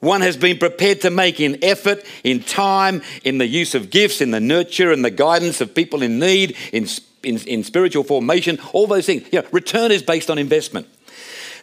one 0.00 0.20
has 0.20 0.36
been 0.36 0.58
prepared 0.58 1.00
to 1.00 1.10
make 1.10 1.40
in 1.40 1.62
effort, 1.62 2.04
in 2.22 2.40
time, 2.42 3.02
in 3.24 3.38
the 3.38 3.46
use 3.48 3.74
of 3.74 3.90
gifts, 3.90 4.20
in 4.20 4.30
the 4.30 4.40
nurture 4.40 4.92
and 4.92 5.04
the 5.04 5.10
guidance 5.10 5.60
of 5.60 5.74
people 5.74 6.02
in 6.02 6.20
need, 6.20 6.56
in, 6.72 6.86
in, 7.28 7.38
in 7.46 7.64
spiritual 7.64 8.04
formation, 8.04 8.58
all 8.72 8.86
those 8.86 9.06
things. 9.06 9.26
You 9.32 9.42
know, 9.42 9.48
return 9.52 9.92
is 9.92 10.02
based 10.02 10.30
on 10.30 10.38
investment. 10.38 10.88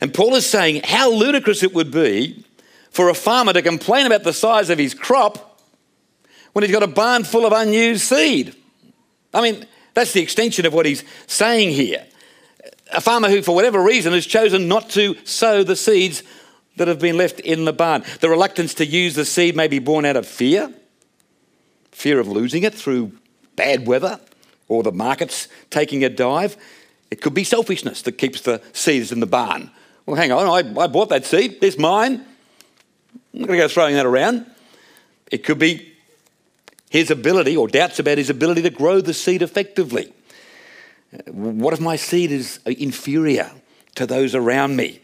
And 0.01 0.13
Paul 0.13 0.35
is 0.35 0.45
saying 0.45 0.81
how 0.83 1.11
ludicrous 1.11 1.63
it 1.63 1.73
would 1.73 1.91
be 1.91 2.43
for 2.91 3.09
a 3.09 3.13
farmer 3.13 3.53
to 3.53 3.61
complain 3.61 4.05
about 4.05 4.23
the 4.23 4.33
size 4.33 4.69
of 4.69 4.77
his 4.77 4.93
crop 4.93 5.61
when 6.53 6.63
he's 6.63 6.71
got 6.71 6.83
a 6.83 6.87
barn 6.87 7.23
full 7.23 7.45
of 7.45 7.53
unused 7.53 8.03
seed. 8.03 8.55
I 9.33 9.41
mean, 9.41 9.65
that's 9.93 10.13
the 10.13 10.21
extension 10.21 10.65
of 10.65 10.73
what 10.73 10.85
he's 10.85 11.03
saying 11.27 11.71
here. 11.71 12.05
A 12.93 13.01
farmer 13.01 13.29
who, 13.29 13.41
for 13.41 13.55
whatever 13.55 13.81
reason, 13.81 14.13
has 14.13 14.25
chosen 14.25 14.67
not 14.67 14.89
to 14.91 15.15
sow 15.25 15.63
the 15.63 15.75
seeds 15.75 16.23
that 16.77 16.87
have 16.87 16.99
been 16.99 17.17
left 17.17 17.39
in 17.39 17.65
the 17.65 17.73
barn. 17.73 18.03
The 18.19 18.29
reluctance 18.29 18.73
to 18.75 18.85
use 18.85 19.15
the 19.15 19.25
seed 19.25 19.55
may 19.55 19.67
be 19.67 19.79
born 19.79 20.05
out 20.05 20.17
of 20.17 20.27
fear 20.27 20.73
fear 21.95 22.19
of 22.19 22.27
losing 22.27 22.63
it 22.63 22.75
through 22.75 23.09
bad 23.55 23.87
weather 23.87 24.19
or 24.67 24.83
the 24.83 24.91
markets 24.91 25.47
taking 25.69 26.03
a 26.03 26.09
dive. 26.09 26.57
It 27.11 27.21
could 27.21 27.33
be 27.33 27.43
selfishness 27.43 28.01
that 28.03 28.13
keeps 28.13 28.41
the 28.41 28.61
seeds 28.73 29.11
in 29.11 29.19
the 29.19 29.27
barn 29.27 29.71
well, 30.05 30.15
hang 30.15 30.31
on, 30.31 30.45
I, 30.45 30.81
I 30.81 30.87
bought 30.87 31.09
that 31.09 31.25
seed, 31.25 31.57
it's 31.61 31.77
mine. 31.77 32.25
I'm 33.33 33.39
not 33.39 33.47
going 33.47 33.59
to 33.59 33.63
go 33.63 33.67
throwing 33.67 33.95
that 33.95 34.05
around. 34.05 34.45
It 35.31 35.43
could 35.43 35.57
be 35.57 35.93
his 36.89 37.09
ability 37.09 37.57
or 37.57 37.67
doubts 37.67 37.99
about 37.99 38.17
his 38.17 38.29
ability 38.29 38.61
to 38.63 38.69
grow 38.69 39.01
the 39.01 39.13
seed 39.13 39.41
effectively. 39.41 40.13
What 41.27 41.73
if 41.73 41.79
my 41.79 41.95
seed 41.95 42.31
is 42.31 42.59
inferior 42.65 43.51
to 43.95 44.05
those 44.05 44.35
around 44.35 44.75
me? 44.75 45.01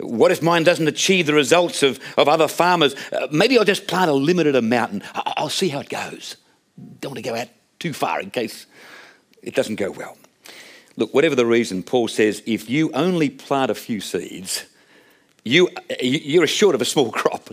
What 0.00 0.32
if 0.32 0.42
mine 0.42 0.64
doesn't 0.64 0.88
achieve 0.88 1.26
the 1.26 1.34
results 1.34 1.82
of, 1.82 2.00
of 2.16 2.26
other 2.28 2.48
farmers? 2.48 2.94
Uh, 3.12 3.28
maybe 3.30 3.58
I'll 3.58 3.64
just 3.64 3.86
plant 3.86 4.10
a 4.10 4.14
limited 4.14 4.56
amount 4.56 4.92
and 4.92 5.02
I'll 5.14 5.50
see 5.50 5.68
how 5.68 5.80
it 5.80 5.90
goes. 5.90 6.36
Don't 7.00 7.12
want 7.12 7.24
to 7.24 7.30
go 7.30 7.36
out 7.36 7.48
too 7.78 7.92
far 7.92 8.20
in 8.20 8.30
case 8.30 8.66
it 9.42 9.54
doesn't 9.54 9.76
go 9.76 9.90
well. 9.90 10.16
Look, 10.96 11.14
whatever 11.14 11.34
the 11.34 11.46
reason, 11.46 11.82
Paul 11.82 12.08
says 12.08 12.42
if 12.46 12.68
you 12.68 12.90
only 12.92 13.30
plant 13.30 13.70
a 13.70 13.74
few 13.74 14.00
seeds, 14.00 14.66
you, 15.44 15.68
you're 16.00 16.44
assured 16.44 16.74
of 16.74 16.82
a 16.82 16.84
small 16.84 17.10
crop. 17.12 17.50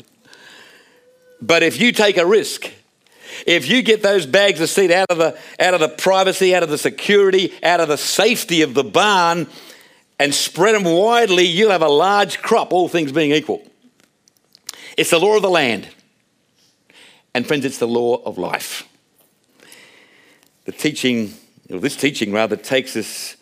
But 1.42 1.64
if 1.64 1.80
you 1.80 1.92
take 1.92 2.18
a 2.18 2.26
risk, 2.26 2.72
if 3.46 3.70
you 3.70 3.82
get 3.82 4.02
those 4.02 4.26
bags 4.26 4.60
of 4.62 4.70
seed 4.70 4.92
out 4.92 5.08
of 5.10 5.18
the, 5.18 5.38
out 5.60 5.74
of 5.74 5.80
the 5.80 5.90
privacy, 5.90 6.56
out 6.56 6.64
of 6.64 6.70
the 6.70 6.78
security, 6.78 7.54
out 7.64 7.80
of 7.80 7.88
the 7.88 7.98
safety 7.98 8.62
of 8.62 8.74
the 8.74 8.84
barn, 8.84 9.48
and 10.20 10.34
spread 10.34 10.74
them 10.74 10.84
widely, 10.84 11.46
you'll 11.46 11.72
have 11.72 11.84
a 11.84 11.90
large 11.90 12.42
crop, 12.42 12.74
all 12.74 12.90
things 12.90 13.12
being 13.12 13.32
equal. 13.32 13.62
It's 14.98 15.12
the 15.12 15.20
law 15.20 15.36
of 15.36 15.44
the 15.44 15.50
land. 15.50 15.88
And 17.36 17.46
friends, 17.46 17.66
it's 17.66 17.78
the 17.78 17.88
law 17.88 18.24
of 18.24 18.40
life. 18.40 18.90
The 20.66 20.72
teaching, 20.72 21.34
or 21.70 21.80
this 21.80 21.96
teaching 21.96 22.32
rather, 22.32 22.56
takes 22.56 22.96
us 22.96 23.36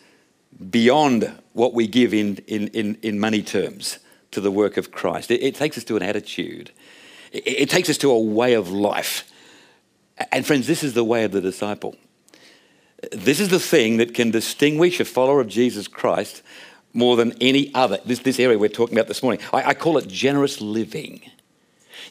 beyond 0.70 1.32
what 1.52 1.74
we 1.74 1.86
give 1.86 2.14
in, 2.14 2.36
in, 2.46 2.68
in, 2.68 2.98
in 3.02 3.18
money 3.20 3.42
terms 3.42 3.98
to 4.30 4.40
the 4.40 4.50
work 4.50 4.76
of 4.76 4.90
Christ. 4.90 5.30
It, 5.30 5.42
it 5.42 5.54
takes 5.54 5.78
us 5.78 5.84
to 5.84 5.96
an 5.96 6.02
attitude, 6.02 6.70
it, 7.32 7.46
it 7.46 7.70
takes 7.70 7.88
us 7.88 7.98
to 7.98 8.10
a 8.10 8.20
way 8.20 8.54
of 8.54 8.70
life. 8.70 9.30
And, 10.32 10.46
friends, 10.46 10.66
this 10.66 10.82
is 10.82 10.94
the 10.94 11.04
way 11.04 11.24
of 11.24 11.32
the 11.32 11.42
disciple. 11.42 11.94
This 13.12 13.38
is 13.38 13.50
the 13.50 13.60
thing 13.60 13.98
that 13.98 14.14
can 14.14 14.30
distinguish 14.30 14.98
a 14.98 15.04
follower 15.04 15.40
of 15.40 15.48
Jesus 15.48 15.86
Christ 15.86 16.42
more 16.94 17.16
than 17.16 17.34
any 17.40 17.72
other. 17.74 17.98
This, 18.06 18.20
this 18.20 18.40
area 18.40 18.58
we're 18.58 18.70
talking 18.70 18.96
about 18.96 19.08
this 19.08 19.22
morning. 19.22 19.42
I, 19.52 19.64
I 19.64 19.74
call 19.74 19.98
it 19.98 20.08
generous 20.08 20.62
living. 20.62 21.20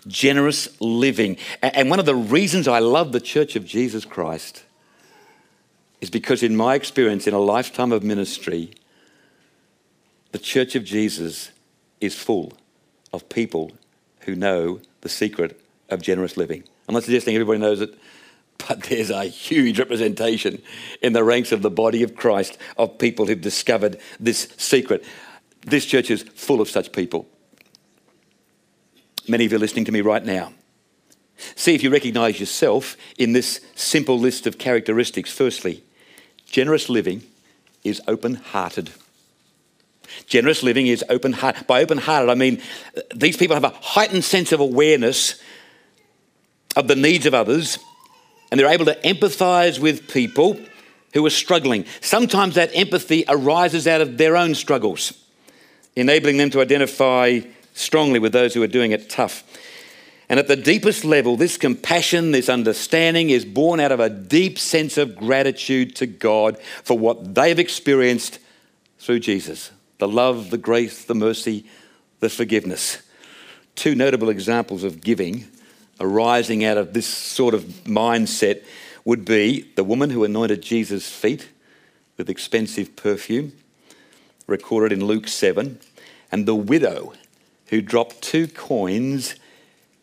Generous 0.06 0.80
living. 0.80 1.38
And 1.64 1.90
one 1.90 2.00
of 2.00 2.06
the 2.06 2.16
reasons 2.16 2.68
I 2.68 2.78
love 2.78 3.12
the 3.12 3.20
Church 3.20 3.56
of 3.56 3.66
Jesus 3.66 4.06
Christ 4.06 4.65
is 6.06 6.12
because, 6.12 6.44
in 6.44 6.56
my 6.56 6.76
experience, 6.76 7.26
in 7.26 7.34
a 7.34 7.40
lifetime 7.40 7.92
of 7.92 8.04
ministry, 8.04 8.70
the 10.34 10.38
Church 10.38 10.76
of 10.76 10.84
Jesus 10.84 11.50
is 12.00 12.14
full 12.14 12.54
of 13.12 13.28
people 13.28 13.72
who 14.20 14.36
know 14.36 14.80
the 15.02 15.10
secret 15.10 15.60
of 15.90 16.04
generous 16.04 16.38
living. 16.38 16.64
I'm 16.88 16.94
not 16.94 17.06
suggesting 17.06 17.34
everybody 17.34 17.58
knows 17.58 17.82
it, 17.82 17.98
but 18.68 18.84
there's 18.84 19.10
a 19.10 19.24
huge 19.24 19.80
representation 19.80 20.62
in 21.02 21.14
the 21.14 21.24
ranks 21.24 21.52
of 21.52 21.64
the 21.64 21.72
body 21.72 22.04
of 22.04 22.16
Christ 22.16 22.60
of 22.78 23.00
people 23.00 23.26
who've 23.26 23.42
discovered 23.42 24.00
this 24.20 24.48
secret. 24.58 25.04
This 25.62 25.88
church 25.88 26.12
is 26.12 26.22
full 26.22 26.62
of 26.62 26.70
such 26.70 26.92
people. 26.92 27.28
Many 29.28 29.46
of 29.46 29.52
you 29.52 29.58
are 29.58 29.60
listening 29.60 29.86
to 29.86 29.92
me 29.92 30.02
right 30.02 30.24
now. 30.24 30.54
See 31.56 31.74
if 31.74 31.82
you 31.82 31.90
recognize 31.90 32.40
yourself 32.40 32.96
in 33.18 33.34
this 33.34 33.60
simple 33.74 34.20
list 34.20 34.46
of 34.46 34.60
characteristics. 34.60 35.32
Firstly, 35.32 35.84
generous 36.56 36.88
living 36.88 37.22
is 37.84 38.02
open 38.08 38.36
hearted. 38.36 38.90
Generous 40.26 40.64
living 40.64 40.88
is 40.88 41.04
open 41.10 41.34
hearted. 41.34 41.68
By 41.68 41.82
open 41.82 41.98
hearted, 41.98 42.30
I 42.30 42.36
mean 42.36 42.62
these 43.14 43.36
people 43.36 43.58
have 43.58 43.66
a 43.66 43.78
heightened 43.82 44.24
sense 44.24 44.54
of 44.54 44.62
awareness 44.62 45.42
of 46.78 46.88
the 46.88 46.96
needs 46.96 47.26
of 47.26 47.34
others 47.34 47.78
and 48.50 48.58
they're 48.58 48.72
able 48.72 48.86
to 48.86 48.96
empathize 49.02 49.80
with 49.80 50.08
people 50.08 50.58
who 51.14 51.26
are 51.26 51.30
struggling. 51.30 51.84
Sometimes 52.00 52.56
that 52.56 52.72
empathy 52.74 53.26
arises 53.28 53.86
out 53.86 54.00
of 54.00 54.18
their 54.18 54.38
own 54.38 54.56
struggles, 54.56 55.12
enabling 55.98 56.38
them 56.38 56.52
to 56.52 56.62
identify 56.62 57.42
strongly 57.74 58.20
with 58.20 58.32
those 58.32 58.54
who 58.54 58.64
are 58.64 58.68
doing 58.68 58.94
it 58.94 59.10
tough. 59.10 59.44
And 60.28 60.40
at 60.40 60.48
the 60.48 60.56
deepest 60.56 61.06
level, 61.06 61.38
this 61.38 61.58
compassion, 61.58 62.32
this 62.32 62.50
understanding 62.50 63.30
is 63.30 63.46
born 63.46 63.80
out 63.80 63.92
of 63.92 64.00
a 64.00 64.10
deep 64.10 64.58
sense 64.58 64.98
of 64.98 65.16
gratitude 65.16 65.96
to 65.98 66.08
God 66.08 66.58
for 66.84 66.98
what 66.98 67.36
they've 67.36 67.60
experienced 67.60 68.40
through 69.00 69.20
Jesus 69.20 69.72
the 69.98 70.08
love, 70.08 70.50
the 70.50 70.58
grace, 70.58 71.06
the 71.06 71.16
mercy, 71.16 71.66
the 72.20 72.30
forgiveness. 72.30 73.02
Two 73.76 73.96
notable 73.96 74.30
examples 74.30 74.84
of 74.84 75.02
giving 75.02 75.46
arising 76.00 76.64
out 76.64 76.78
of 76.78 76.94
this 76.94 77.08
sort 77.08 77.54
of 77.54 77.64
mindset 77.86 78.64
would 79.04 79.24
be 79.24 79.62
the 79.76 79.84
woman 79.84 80.10
who 80.10 80.24
anointed 80.24 80.62
Jesus' 80.62 81.10
feet 81.10 81.50
with 82.18 82.30
expensive 82.30 82.96
perfume, 82.96 83.54
recorded 84.48 84.92
in 84.92 85.06
Luke 85.06 85.28
7, 85.28 85.80
and 86.32 86.46
the 86.46 86.56
widow 86.56 87.14
who 87.68 87.82
dropped 87.82 88.22
two 88.22 88.48
coins 88.48 89.36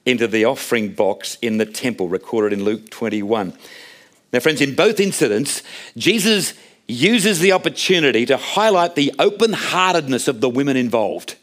into 0.04 0.26
the 0.26 0.44
offering 0.44 0.92
box 0.92 1.38
in 1.42 1.58
the 1.58 1.66
temple, 1.66 2.08
recorded 2.08 2.58
in 2.58 2.64
Luke 2.64 2.90
21. 2.90 3.52
Now, 4.32 4.40
friends, 4.40 4.60
in 4.60 4.74
both 4.74 4.98
incidents, 4.98 5.62
Jesus 5.96 6.54
uses 6.88 7.38
the 7.38 7.52
opportunity 7.52 8.26
to 8.26 8.36
highlight 8.36 8.94
the 8.94 9.12
open 9.18 9.52
heartedness 9.52 10.28
of 10.28 10.40
the 10.40 10.48
women 10.48 10.76
involved. 10.76 11.36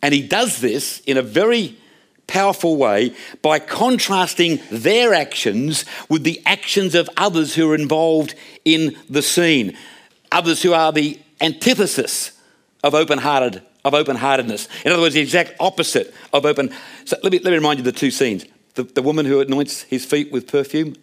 And 0.00 0.12
he 0.12 0.26
does 0.26 0.60
this 0.60 1.00
in 1.00 1.16
a 1.16 1.22
very 1.22 1.78
powerful 2.26 2.76
way 2.76 3.14
by 3.40 3.58
contrasting 3.58 4.60
their 4.70 5.14
actions 5.14 5.84
with 6.08 6.24
the 6.24 6.40
actions 6.46 6.94
of 6.94 7.08
others 7.16 7.54
who 7.54 7.70
are 7.70 7.74
involved 7.74 8.34
in 8.64 8.96
the 9.08 9.22
scene, 9.22 9.76
others 10.30 10.62
who 10.62 10.72
are 10.72 10.92
the 10.92 11.20
antithesis 11.40 12.32
of 12.82 12.94
open-hearted 12.94 13.62
of 13.84 13.94
open-heartedness. 13.94 14.68
In 14.84 14.92
other 14.92 15.02
words, 15.02 15.14
the 15.14 15.20
exact 15.20 15.54
opposite 15.58 16.14
of 16.32 16.44
open. 16.46 16.72
So 17.04 17.16
let 17.22 17.32
me, 17.32 17.38
let 17.38 17.50
me 17.50 17.56
remind 17.56 17.78
you 17.78 17.84
the 17.84 17.92
two 17.92 18.10
scenes. 18.10 18.44
The, 18.74 18.84
the 18.84 19.02
woman 19.02 19.26
who 19.26 19.40
anoints 19.40 19.82
his 19.82 20.04
feet 20.04 20.32
with 20.32 20.46
perfume, 20.46 20.94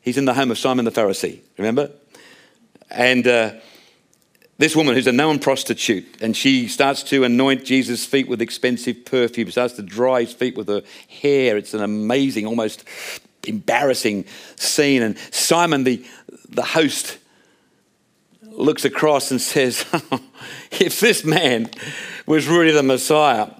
he's 0.00 0.18
in 0.18 0.26
the 0.26 0.34
home 0.34 0.50
of 0.50 0.58
Simon 0.58 0.84
the 0.84 0.92
Pharisee, 0.92 1.40
remember? 1.58 1.90
And 2.90 3.26
uh, 3.26 3.52
this 4.58 4.76
woman 4.76 4.94
who's 4.94 5.06
a 5.06 5.12
known 5.12 5.38
prostitute, 5.38 6.20
and 6.20 6.36
she 6.36 6.68
starts 6.68 7.02
to 7.04 7.24
anoint 7.24 7.64
Jesus' 7.64 8.04
feet 8.04 8.28
with 8.28 8.42
expensive 8.42 9.04
perfume, 9.04 9.50
starts 9.50 9.74
to 9.74 9.82
dry 9.82 10.20
his 10.20 10.32
feet 10.32 10.56
with 10.56 10.68
her 10.68 10.82
hair. 11.08 11.56
It's 11.56 11.74
an 11.74 11.82
amazing, 11.82 12.46
almost 12.46 12.84
embarrassing 13.48 14.26
scene. 14.56 15.02
And 15.02 15.18
Simon, 15.32 15.84
the, 15.84 16.04
the 16.48 16.62
host, 16.62 17.18
looks 18.58 18.84
across 18.84 19.30
and 19.30 19.40
says, 19.40 19.84
If 20.72 21.00
this 21.00 21.24
man 21.24 21.70
was 22.26 22.48
really 22.48 22.72
the 22.72 22.82
Messiah, 22.82 23.50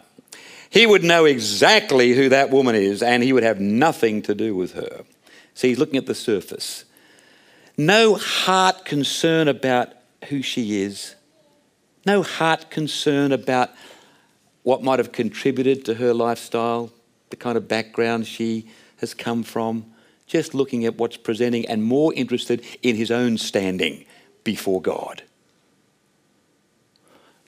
he 0.71 0.87
would 0.87 1.05
know 1.05 1.25
exactly 1.25 2.13
who 2.13 2.31
that 2.31 2.51
woman 2.51 2.75
is, 2.75 3.03
and 3.03 3.23
he 3.23 3.33
would 3.33 3.43
have 3.43 3.61
nothing 3.61 4.23
to 4.23 4.35
do 4.35 4.55
with 4.55 4.73
her. 4.73 5.05
See, 5.55 5.69
he's 5.69 5.79
looking 5.79 5.99
at 5.99 6.07
the 6.07 6.15
surface. 6.15 6.85
No 7.77 8.15
heart 8.15 8.85
concern 8.85 9.49
about 9.49 9.93
who 10.29 10.43
she 10.43 10.83
is, 10.83 11.15
no 12.07 12.23
heart 12.23 12.71
concern 12.71 13.33
about 13.33 13.71
what 14.63 14.83
might 14.83 14.99
have 14.99 15.13
contributed 15.13 15.85
to 15.85 15.95
her 15.95 16.15
lifestyle, 16.15 16.91
the 17.31 17.37
kind 17.37 17.57
of 17.57 17.69
background 17.69 18.27
she 18.27 18.69
has 18.99 19.15
come 19.15 19.43
from, 19.43 19.85
just 20.27 20.55
looking 20.55 20.87
at 20.87 20.97
what's 20.97 21.17
presenting 21.17 21.67
and 21.67 21.83
more 21.83 22.15
interested 22.15 22.65
in 22.83 22.97
his 22.97 23.11
own 23.11 23.37
standing 23.37 24.05
before 24.45 24.81
God. 24.81 25.23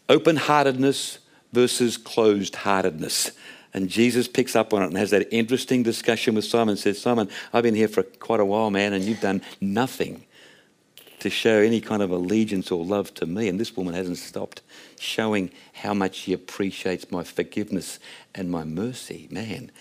Open 0.09 0.37
heartedness 0.37 1.19
versus 1.53 1.97
closed 1.97 2.57
heartedness. 2.57 3.31
And 3.73 3.89
Jesus 3.89 4.29
picks 4.29 4.55
up 4.55 4.73
on 4.73 4.83
it 4.83 4.87
and 4.87 4.97
has 4.97 5.11
that 5.11 5.29
interesting 5.33 5.83
discussion 5.83 6.35
with 6.35 6.45
Simon. 6.45 6.77
Says, 6.77 7.01
Simon, 7.01 7.29
I've 7.53 7.65
been 7.65 7.75
here 7.75 7.89
for 7.89 8.03
quite 8.03 8.41
a 8.41 8.45
while, 8.45 8.71
man, 8.71 8.93
and 8.93 9.05
you've 9.05 9.21
done 9.21 9.43
nothing 9.61 10.25
to 11.21 11.31
show 11.31 11.59
any 11.59 11.81
kind 11.81 12.03
of 12.03 12.11
allegiance 12.11 12.71
or 12.71 12.85
love 12.85 13.15
to 13.15 13.27
me. 13.27 13.49
And 13.49 13.59
this 13.59 13.77
woman 13.77 13.95
hasn't 13.95 14.19
stopped 14.19 14.61
showing 15.01 15.51
how 15.73 15.95
much 15.95 16.17
she 16.17 16.33
appreciates 16.33 17.11
my 17.11 17.25
forgiveness 17.25 17.99
and 18.35 18.51
my 18.51 18.63
mercy. 18.63 19.27
Man, 19.31 19.73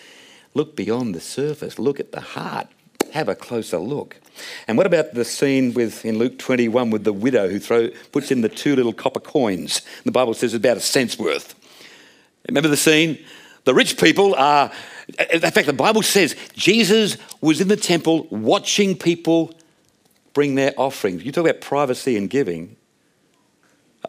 look 0.53 0.75
beyond 0.75 1.13
the 1.13 1.19
surface, 1.19 1.77
look 1.77 1.99
at 1.99 2.13
the 2.13 2.21
heart, 2.21 2.67
have 3.13 3.29
a 3.29 3.35
closer 3.35 3.77
look. 3.77 4.19
And 4.67 4.75
what 4.75 4.87
about 4.87 5.13
the 5.13 5.23
scene 5.23 5.73
with 5.73 6.03
in 6.03 6.17
Luke 6.17 6.39
21 6.39 6.89
with 6.89 7.03
the 7.03 7.13
widow 7.13 7.47
who 7.47 7.59
throw, 7.59 7.89
puts 8.11 8.31
in 8.31 8.41
the 8.41 8.49
two 8.49 8.75
little 8.75 8.91
copper 8.91 9.19
coins? 9.19 9.81
The 10.03 10.11
Bible 10.11 10.33
says 10.33 10.55
it's 10.55 10.59
about 10.59 10.77
a 10.77 10.81
cent's 10.81 11.19
worth. 11.19 11.53
Remember 12.47 12.69
the 12.69 12.77
scene? 12.77 13.23
The 13.65 13.73
rich 13.73 13.97
people 13.99 14.33
are, 14.33 14.71
in 15.31 15.39
fact, 15.39 15.67
the 15.67 15.73
Bible 15.73 16.01
says 16.01 16.35
Jesus 16.53 17.17
was 17.39 17.61
in 17.61 17.67
the 17.67 17.77
temple 17.77 18.27
watching 18.31 18.97
people 18.97 19.53
bring 20.33 20.55
their 20.55 20.73
offerings. 20.75 21.23
You 21.23 21.31
talk 21.31 21.45
about 21.45 21.61
privacy 21.61 22.17
and 22.17 22.29
giving. 22.29 22.75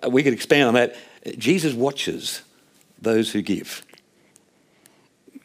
Uh, 0.03 0.09
we 0.09 0.23
could 0.23 0.33
expand 0.33 0.69
on 0.69 0.75
that. 0.75 0.97
Jesus 1.39 1.75
watches 1.75 2.41
those 3.01 3.31
who 3.33 3.43
give. 3.43 3.85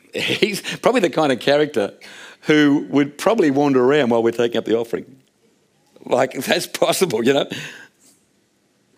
He's 0.13 0.61
probably 0.77 1.01
the 1.01 1.09
kind 1.09 1.31
of 1.31 1.39
character 1.39 1.93
who 2.41 2.87
would 2.89 3.17
probably 3.17 3.51
wander 3.51 3.83
around 3.83 4.09
while 4.09 4.23
we're 4.23 4.31
taking 4.31 4.57
up 4.57 4.65
the 4.65 4.77
offering. 4.77 5.17
Like, 6.05 6.33
that's 6.45 6.67
possible, 6.67 7.23
you 7.23 7.33
know. 7.33 7.49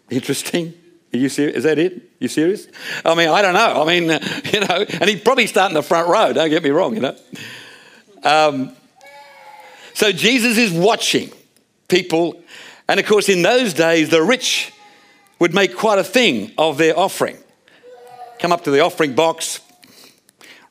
Interesting. 0.10 0.74
Are 1.14 1.18
you 1.18 1.30
serious? 1.30 1.58
Is 1.58 1.64
that 1.64 1.78
it? 1.78 2.10
You 2.20 2.28
serious? 2.28 2.68
I 3.04 3.16
mean, 3.16 3.30
I 3.30 3.42
don't 3.42 3.54
know. 3.54 3.82
I 3.82 3.86
mean, 3.86 4.04
you 4.54 4.60
know, 4.62 4.86
and 5.00 5.10
he'd 5.10 5.24
probably 5.24 5.48
start 5.48 5.72
in 5.72 5.76
the 5.76 5.84
front 5.84 6.08
row, 6.08 6.32
don't 6.34 6.50
get 6.50 6.64
me 6.64 6.70
wrong, 6.70 6.96
you 6.96 7.02
know. 7.02 7.18
Um, 8.24 8.76
so 9.94 10.12
Jesus 10.12 10.58
is 10.58 10.72
watching 10.72 11.32
people. 11.88 12.42
And 12.88 13.00
of 13.00 13.06
course, 13.06 13.30
in 13.30 13.42
those 13.42 13.74
days, 13.74 14.10
the 14.10 14.22
rich 14.22 14.72
would 15.40 15.54
make 15.54 15.76
quite 15.76 16.00
a 16.00 16.04
thing 16.04 16.52
of 16.58 16.78
their 16.78 16.98
offering. 16.98 17.38
Come 18.40 18.52
up 18.52 18.64
to 18.64 18.72
the 18.72 18.80
offering 18.80 19.14
box, 19.14 19.60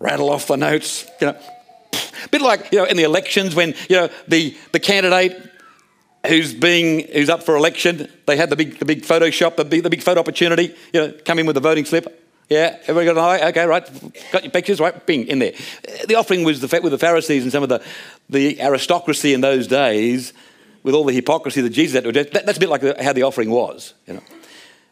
rattle 0.00 0.30
off 0.30 0.48
the 0.48 0.56
notes, 0.56 1.08
you 1.20 1.28
know. 1.28 1.36
A 2.24 2.28
bit 2.30 2.42
like, 2.42 2.72
you 2.72 2.78
know, 2.78 2.84
in 2.84 2.96
the 2.96 3.04
elections 3.04 3.54
when, 3.54 3.74
you 3.88 3.96
know, 3.96 4.08
the, 4.26 4.56
the 4.72 4.80
candidate 4.80 5.40
who's 6.26 6.52
being 6.52 7.06
who's 7.12 7.30
up 7.30 7.44
for 7.44 7.56
election, 7.56 8.10
they 8.26 8.36
had 8.36 8.50
the 8.50 8.56
big 8.56 8.78
the 8.78 8.84
big 8.84 9.02
Photoshop, 9.02 9.56
the 9.56 9.64
big, 9.64 9.84
the 9.84 9.90
big 9.90 10.02
photo 10.02 10.20
opportunity, 10.20 10.74
you 10.92 11.00
know, 11.00 11.14
come 11.24 11.38
in 11.38 11.46
with 11.46 11.54
the 11.54 11.60
voting 11.60 11.84
slip. 11.84 12.16
Yeah, 12.50 12.76
everybody 12.82 13.06
got 13.06 13.16
an 13.16 13.42
eye? 13.42 13.48
Okay, 13.50 13.64
right. 13.64 13.88
Got 14.32 14.42
your 14.42 14.50
pictures, 14.50 14.80
right? 14.80 15.06
Bing, 15.06 15.28
in 15.28 15.38
there. 15.38 15.52
The 16.08 16.16
offering 16.16 16.42
was 16.42 16.60
the 16.60 16.66
fact 16.66 16.82
with 16.82 16.90
the 16.90 16.98
Pharisees 16.98 17.44
and 17.44 17.52
some 17.52 17.62
of 17.62 17.68
the, 17.68 17.80
the 18.28 18.60
aristocracy 18.60 19.32
in 19.32 19.40
those 19.40 19.68
days 19.68 20.32
with 20.82 20.96
all 20.96 21.04
the 21.04 21.14
hypocrisy 21.14 21.60
that 21.60 21.70
Jesus 21.70 21.94
had 21.94 22.02
to 22.02 22.08
address. 22.08 22.30
That, 22.32 22.46
that's 22.46 22.58
a 22.58 22.60
bit 22.60 22.68
like 22.68 22.82
how 23.00 23.12
the 23.12 23.22
offering 23.22 23.50
was, 23.50 23.94
you 24.08 24.14
know. 24.14 24.22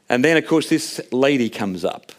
And 0.08 0.24
then, 0.24 0.36
of 0.36 0.46
course, 0.46 0.68
this 0.68 1.00
lady 1.10 1.50
comes 1.50 1.84
up. 1.84 2.12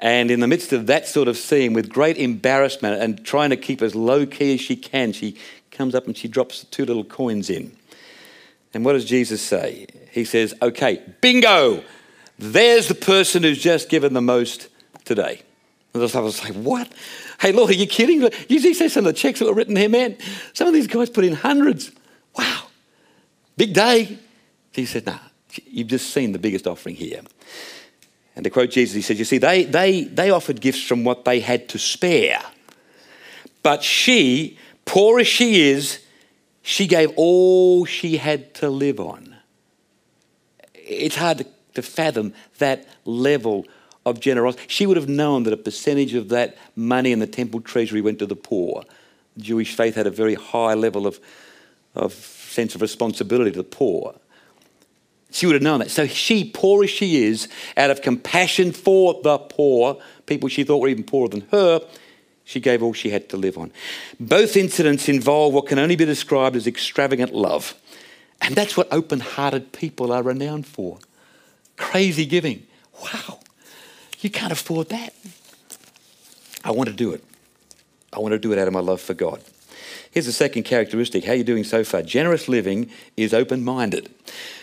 And 0.00 0.30
in 0.30 0.40
the 0.40 0.46
midst 0.46 0.72
of 0.72 0.86
that 0.86 1.06
sort 1.06 1.26
of 1.26 1.36
scene, 1.36 1.72
with 1.72 1.88
great 1.88 2.16
embarrassment 2.16 3.02
and 3.02 3.24
trying 3.24 3.50
to 3.50 3.56
keep 3.56 3.82
as 3.82 3.94
low 3.94 4.26
key 4.26 4.54
as 4.54 4.60
she 4.60 4.76
can, 4.76 5.12
she 5.12 5.36
comes 5.70 5.94
up 5.94 6.06
and 6.06 6.16
she 6.16 6.28
drops 6.28 6.64
two 6.64 6.84
little 6.84 7.04
coins 7.04 7.50
in. 7.50 7.76
And 8.74 8.84
what 8.84 8.92
does 8.92 9.04
Jesus 9.04 9.42
say? 9.42 9.86
He 10.12 10.24
says, 10.24 10.54
Okay, 10.62 11.02
bingo! 11.20 11.82
There's 12.38 12.86
the 12.86 12.94
person 12.94 13.42
who's 13.42 13.60
just 13.60 13.88
given 13.88 14.14
the 14.14 14.20
most 14.20 14.68
today. 15.04 15.42
And 15.94 16.02
I 16.02 16.20
was 16.20 16.44
like, 16.44 16.54
What? 16.54 16.92
Hey, 17.40 17.52
Lord, 17.52 17.70
are 17.70 17.74
you 17.74 17.86
kidding? 17.86 18.28
You 18.48 18.60
see 18.60 18.88
some 18.88 19.06
of 19.06 19.12
the 19.12 19.18
checks 19.18 19.40
that 19.40 19.46
were 19.46 19.54
written 19.54 19.74
here, 19.76 19.88
man? 19.88 20.16
Some 20.52 20.68
of 20.68 20.74
these 20.74 20.86
guys 20.86 21.10
put 21.10 21.24
in 21.24 21.34
hundreds. 21.34 21.90
Wow. 22.36 22.66
Big 23.56 23.74
day. 23.74 24.18
He 24.72 24.86
said, 24.86 25.06
Nah, 25.06 25.18
you've 25.66 25.88
just 25.88 26.10
seen 26.10 26.32
the 26.32 26.38
biggest 26.38 26.66
offering 26.66 26.94
here. 26.94 27.22
And 28.38 28.44
to 28.44 28.50
quote 28.50 28.70
Jesus, 28.70 28.94
he 28.94 29.02
said, 29.02 29.18
You 29.18 29.24
see, 29.24 29.38
they, 29.38 29.64
they, 29.64 30.04
they 30.04 30.30
offered 30.30 30.60
gifts 30.60 30.84
from 30.84 31.02
what 31.02 31.24
they 31.24 31.40
had 31.40 31.68
to 31.70 31.78
spare. 31.78 32.40
But 33.64 33.82
she, 33.82 34.56
poor 34.84 35.18
as 35.18 35.26
she 35.26 35.68
is, 35.68 35.98
she 36.62 36.86
gave 36.86 37.10
all 37.16 37.84
she 37.84 38.16
had 38.18 38.54
to 38.54 38.70
live 38.70 39.00
on. 39.00 39.34
It's 40.72 41.16
hard 41.16 41.38
to, 41.38 41.46
to 41.74 41.82
fathom 41.82 42.32
that 42.58 42.86
level 43.04 43.66
of 44.06 44.20
generosity. 44.20 44.66
She 44.68 44.86
would 44.86 44.96
have 44.96 45.08
known 45.08 45.42
that 45.42 45.52
a 45.52 45.56
percentage 45.56 46.14
of 46.14 46.28
that 46.28 46.56
money 46.76 47.10
in 47.10 47.18
the 47.18 47.26
temple 47.26 47.60
treasury 47.60 48.00
went 48.00 48.20
to 48.20 48.26
the 48.26 48.36
poor. 48.36 48.84
The 49.34 49.42
Jewish 49.42 49.74
faith 49.74 49.96
had 49.96 50.06
a 50.06 50.12
very 50.12 50.36
high 50.36 50.74
level 50.74 51.08
of, 51.08 51.18
of 51.96 52.12
sense 52.12 52.76
of 52.76 52.82
responsibility 52.82 53.50
to 53.50 53.58
the 53.58 53.64
poor. 53.64 54.14
She 55.30 55.46
would 55.46 55.54
have 55.54 55.62
known 55.62 55.80
that. 55.80 55.90
So 55.90 56.06
she, 56.06 56.44
poor 56.44 56.84
as 56.84 56.90
she 56.90 57.24
is, 57.24 57.48
out 57.76 57.90
of 57.90 58.02
compassion 58.02 58.72
for 58.72 59.20
the 59.22 59.38
poor, 59.38 60.00
people 60.26 60.48
she 60.48 60.64
thought 60.64 60.78
were 60.78 60.88
even 60.88 61.04
poorer 61.04 61.28
than 61.28 61.42
her, 61.50 61.80
she 62.44 62.60
gave 62.60 62.82
all 62.82 62.94
she 62.94 63.10
had 63.10 63.28
to 63.28 63.36
live 63.36 63.58
on. 63.58 63.70
Both 64.18 64.56
incidents 64.56 65.08
involve 65.08 65.52
what 65.52 65.66
can 65.66 65.78
only 65.78 65.96
be 65.96 66.06
described 66.06 66.56
as 66.56 66.66
extravagant 66.66 67.34
love. 67.34 67.74
And 68.40 68.54
that's 68.54 68.76
what 68.76 68.88
open 68.90 69.20
hearted 69.20 69.72
people 69.72 70.12
are 70.12 70.22
renowned 70.22 70.66
for 70.66 70.98
crazy 71.76 72.26
giving. 72.26 72.66
Wow, 73.02 73.40
you 74.20 74.30
can't 74.30 74.52
afford 74.52 74.88
that. 74.88 75.14
I 76.64 76.70
want 76.72 76.88
to 76.88 76.94
do 76.94 77.12
it. 77.12 77.24
I 78.12 78.18
want 78.18 78.32
to 78.32 78.38
do 78.38 78.52
it 78.52 78.58
out 78.58 78.66
of 78.66 78.74
my 78.74 78.80
love 78.80 79.00
for 79.00 79.14
God. 79.14 79.40
Here's 80.10 80.26
the 80.26 80.32
second 80.32 80.64
characteristic. 80.64 81.24
How 81.24 81.32
are 81.32 81.36
you 81.36 81.44
doing 81.44 81.64
so 81.64 81.84
far? 81.84 82.02
Generous 82.02 82.48
living 82.48 82.90
is 83.16 83.34
open 83.34 83.64
minded. 83.64 84.12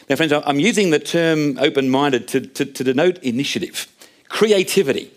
Now, 0.09 0.15
friends, 0.15 0.33
I'm 0.33 0.59
using 0.59 0.89
the 0.89 0.99
term 0.99 1.57
open 1.59 1.89
minded 1.89 2.27
to, 2.29 2.41
to, 2.41 2.65
to 2.65 2.83
denote 2.83 3.17
initiative, 3.23 3.87
creativity, 4.29 5.11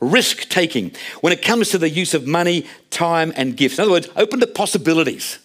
risk 0.00 0.48
taking 0.48 0.92
when 1.20 1.32
it 1.32 1.42
comes 1.42 1.70
to 1.70 1.78
the 1.78 1.88
use 1.88 2.14
of 2.14 2.26
money, 2.26 2.66
time, 2.90 3.32
and 3.36 3.56
gifts. 3.56 3.78
In 3.78 3.82
other 3.82 3.92
words, 3.92 4.08
open 4.16 4.40
to 4.40 4.46
possibilities, 4.46 5.38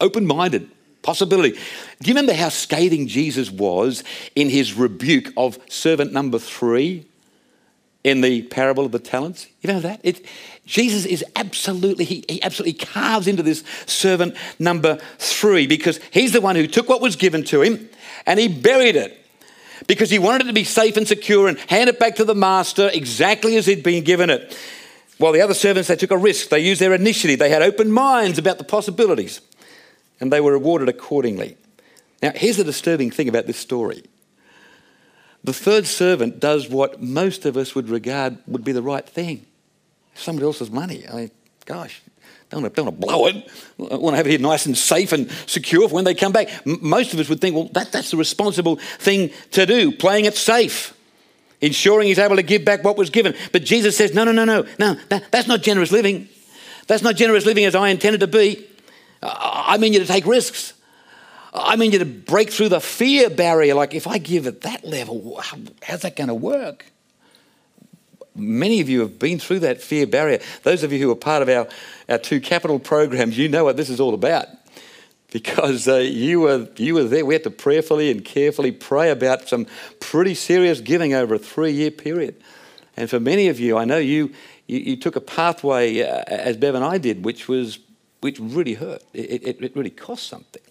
open 0.00 0.26
minded. 0.26 0.70
Possibility. 1.02 1.52
Do 1.52 2.10
you 2.10 2.10
remember 2.10 2.34
how 2.34 2.50
scathing 2.50 3.06
Jesus 3.08 3.50
was 3.50 4.04
in 4.34 4.50
his 4.50 4.74
rebuke 4.74 5.32
of 5.34 5.58
servant 5.70 6.12
number 6.12 6.38
three 6.38 7.06
in 8.02 8.20
the 8.20 8.42
parable 8.42 8.86
of 8.86 8.92
the 8.92 8.98
talents? 8.98 9.46
You 9.60 9.72
know 9.72 9.80
that? 9.80 10.00
It, 10.02 10.24
Jesus 10.66 11.04
is 11.04 11.24
absolutely, 11.36 12.04
he, 12.04 12.24
he 12.28 12.42
absolutely 12.42 12.84
carves 12.84 13.26
into 13.26 13.42
this 13.42 13.64
servant 13.86 14.36
number 14.58 14.98
three 15.18 15.66
because 15.66 16.00
he's 16.10 16.32
the 16.32 16.40
one 16.40 16.56
who 16.56 16.66
took 16.66 16.88
what 16.88 17.00
was 17.00 17.16
given 17.16 17.44
to 17.44 17.62
him 17.62 17.88
and 18.26 18.38
he 18.38 18.48
buried 18.48 18.96
it 18.96 19.16
because 19.86 20.10
he 20.10 20.18
wanted 20.18 20.42
it 20.42 20.46
to 20.48 20.52
be 20.52 20.64
safe 20.64 20.96
and 20.96 21.08
secure 21.08 21.48
and 21.48 21.58
hand 21.58 21.88
it 21.88 21.98
back 21.98 22.16
to 22.16 22.24
the 22.24 22.34
master 22.34 22.90
exactly 22.92 23.56
as 23.56 23.66
he'd 23.66 23.82
been 23.82 24.04
given 24.04 24.30
it. 24.30 24.56
While 25.18 25.32
the 25.32 25.42
other 25.42 25.54
servants, 25.54 25.88
they 25.88 25.96
took 25.96 26.12
a 26.12 26.16
risk. 26.16 26.48
They 26.48 26.60
used 26.60 26.80
their 26.80 26.94
initiative. 26.94 27.38
They 27.38 27.50
had 27.50 27.62
open 27.62 27.90
minds 27.90 28.38
about 28.38 28.58
the 28.58 28.64
possibilities 28.64 29.40
and 30.20 30.32
they 30.32 30.40
were 30.40 30.52
rewarded 30.52 30.88
accordingly. 30.88 31.56
Now, 32.22 32.32
here's 32.34 32.58
the 32.58 32.64
disturbing 32.64 33.10
thing 33.10 33.28
about 33.28 33.46
this 33.46 33.56
story. 33.56 34.04
The 35.42 35.52
third 35.52 35.86
servant 35.86 36.38
does 36.38 36.68
what 36.68 37.02
most 37.02 37.46
of 37.46 37.56
us 37.56 37.74
would 37.74 37.88
regard 37.88 38.38
would 38.46 38.64
be 38.64 38.72
the 38.72 38.82
right 38.82 39.06
thing. 39.08 39.46
Somebody 40.14 40.46
else's 40.46 40.70
money. 40.70 41.06
I 41.08 41.16
mean, 41.16 41.30
gosh, 41.64 42.02
don't 42.50 42.62
want, 42.62 42.74
to, 42.74 42.90
blow 42.90 43.26
it. 43.26 43.48
I 43.78 43.96
want 43.96 44.14
to 44.14 44.16
have 44.16 44.26
it 44.26 44.30
here 44.30 44.38
nice 44.40 44.66
and 44.66 44.76
safe 44.76 45.12
and 45.12 45.30
secure 45.46 45.88
for 45.88 45.94
when 45.94 46.04
they 46.04 46.14
come 46.14 46.32
back. 46.32 46.48
Most 46.66 47.14
of 47.14 47.20
us 47.20 47.28
would 47.28 47.40
think, 47.40 47.54
well, 47.54 47.70
that, 47.72 47.92
that's 47.92 48.10
the 48.10 48.16
responsible 48.16 48.76
thing 48.98 49.30
to 49.52 49.66
do, 49.66 49.92
playing 49.92 50.24
it 50.24 50.36
safe, 50.36 50.92
ensuring 51.60 52.08
he's 52.08 52.18
able 52.18 52.36
to 52.36 52.42
give 52.42 52.64
back 52.64 52.82
what 52.82 52.98
was 52.98 53.08
given. 53.08 53.34
But 53.52 53.64
Jesus 53.64 53.96
says, 53.96 54.14
no, 54.14 54.24
no, 54.24 54.32
no, 54.32 54.44
no, 54.44 54.66
no, 54.78 54.94
that, 55.10 55.30
that's 55.30 55.46
not 55.46 55.62
generous 55.62 55.92
living. 55.92 56.28
That's 56.88 57.04
not 57.04 57.14
generous 57.14 57.46
living 57.46 57.64
as 57.64 57.76
I 57.76 57.88
intended 57.90 58.18
to 58.20 58.26
be. 58.26 58.66
I 59.22 59.78
mean 59.78 59.92
you 59.92 60.00
to 60.00 60.06
take 60.06 60.26
risks. 60.26 60.72
I 61.52 61.76
mean 61.76 61.92
you 61.92 61.98
to 61.98 62.04
break 62.04 62.50
through 62.50 62.68
the 62.68 62.80
fear 62.80 63.28
barrier. 63.28 63.74
Like, 63.74 63.94
if 63.94 64.06
I 64.06 64.18
give 64.18 64.46
at 64.46 64.60
that 64.62 64.84
level, 64.84 65.40
how's 65.82 66.02
that 66.02 66.16
going 66.16 66.28
to 66.28 66.34
work? 66.34 66.86
Many 68.36 68.80
of 68.80 68.88
you 68.88 69.00
have 69.00 69.18
been 69.18 69.38
through 69.38 69.60
that 69.60 69.80
fear 69.80 70.06
barrier. 70.06 70.40
Those 70.62 70.84
of 70.84 70.92
you 70.92 71.00
who 71.00 71.10
are 71.10 71.16
part 71.16 71.42
of 71.42 71.48
our, 71.48 71.68
our 72.08 72.18
two 72.18 72.40
capital 72.40 72.78
programs, 72.78 73.36
you 73.36 73.48
know 73.48 73.64
what 73.64 73.76
this 73.76 73.90
is 73.90 74.00
all 74.00 74.14
about. 74.14 74.46
Because 75.32 75.86
uh, 75.86 75.96
you, 75.96 76.40
were, 76.40 76.68
you 76.76 76.94
were 76.94 77.04
there. 77.04 77.24
We 77.24 77.34
had 77.34 77.44
to 77.44 77.50
prayerfully 77.50 78.10
and 78.10 78.24
carefully 78.24 78.72
pray 78.72 79.10
about 79.10 79.48
some 79.48 79.66
pretty 80.00 80.34
serious 80.34 80.80
giving 80.80 81.14
over 81.14 81.34
a 81.34 81.38
three 81.38 81.72
year 81.72 81.90
period. 81.90 82.36
And 82.96 83.08
for 83.08 83.20
many 83.20 83.48
of 83.48 83.60
you, 83.60 83.76
I 83.76 83.84
know 83.84 83.98
you, 83.98 84.32
you, 84.66 84.78
you 84.78 84.96
took 84.96 85.16
a 85.16 85.20
pathway, 85.20 86.00
uh, 86.02 86.24
as 86.26 86.56
Bev 86.56 86.74
and 86.74 86.84
I 86.84 86.98
did, 86.98 87.24
which, 87.24 87.48
was, 87.48 87.78
which 88.20 88.38
really 88.40 88.74
hurt. 88.74 89.02
It, 89.12 89.42
it, 89.42 89.62
it 89.62 89.76
really 89.76 89.90
cost 89.90 90.28
something. 90.28 90.62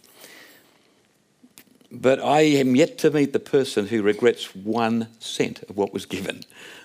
But 1.91 2.19
I 2.19 2.41
am 2.41 2.75
yet 2.75 2.97
to 2.99 3.11
meet 3.11 3.33
the 3.33 3.39
person 3.39 3.87
who 3.87 4.03
regrets 4.03 4.55
one 4.55 5.07
cent 5.19 5.63
of 5.63 5.77
what 5.77 5.93
was 5.93 6.05
given 6.05 6.43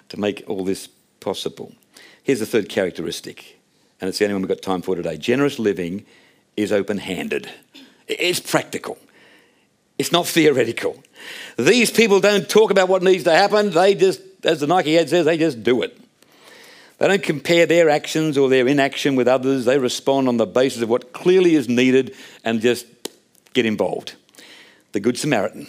to 0.08 0.18
make 0.18 0.44
all 0.46 0.64
this 0.64 0.88
possible. 1.20 1.72
Here's 2.22 2.40
the 2.40 2.46
third 2.46 2.68
characteristic, 2.68 3.58
and 4.00 4.08
it's 4.08 4.18
the 4.18 4.24
only 4.24 4.34
one 4.34 4.42
we've 4.42 4.48
got 4.48 4.62
time 4.62 4.80
for 4.82 4.96
today. 4.96 5.16
Generous 5.18 5.58
living 5.58 6.06
is 6.56 6.72
open 6.72 6.98
handed, 6.98 7.50
it's 8.08 8.40
practical, 8.40 8.96
it's 9.98 10.12
not 10.12 10.26
theoretical. 10.26 11.02
These 11.58 11.90
people 11.90 12.20
don't 12.20 12.48
talk 12.48 12.70
about 12.70 12.88
what 12.88 13.02
needs 13.02 13.24
to 13.24 13.32
happen, 13.32 13.70
they 13.70 13.94
just, 13.94 14.22
as 14.42 14.60
the 14.60 14.66
Nike 14.66 14.98
ad 14.98 15.10
says, 15.10 15.26
they 15.26 15.36
just 15.36 15.62
do 15.62 15.82
it. 15.82 15.98
They 16.98 17.08
don't 17.08 17.22
compare 17.22 17.66
their 17.66 17.90
actions 17.90 18.38
or 18.38 18.48
their 18.48 18.68
inaction 18.68 19.16
with 19.16 19.26
others. 19.26 19.64
They 19.64 19.78
respond 19.78 20.28
on 20.28 20.36
the 20.36 20.46
basis 20.46 20.80
of 20.80 20.88
what 20.88 21.12
clearly 21.12 21.56
is 21.56 21.68
needed 21.68 22.14
and 22.44 22.60
just 22.60 22.86
get 23.52 23.66
involved. 23.66 24.14
The 24.94 25.00
Good 25.00 25.18
Samaritan, 25.18 25.66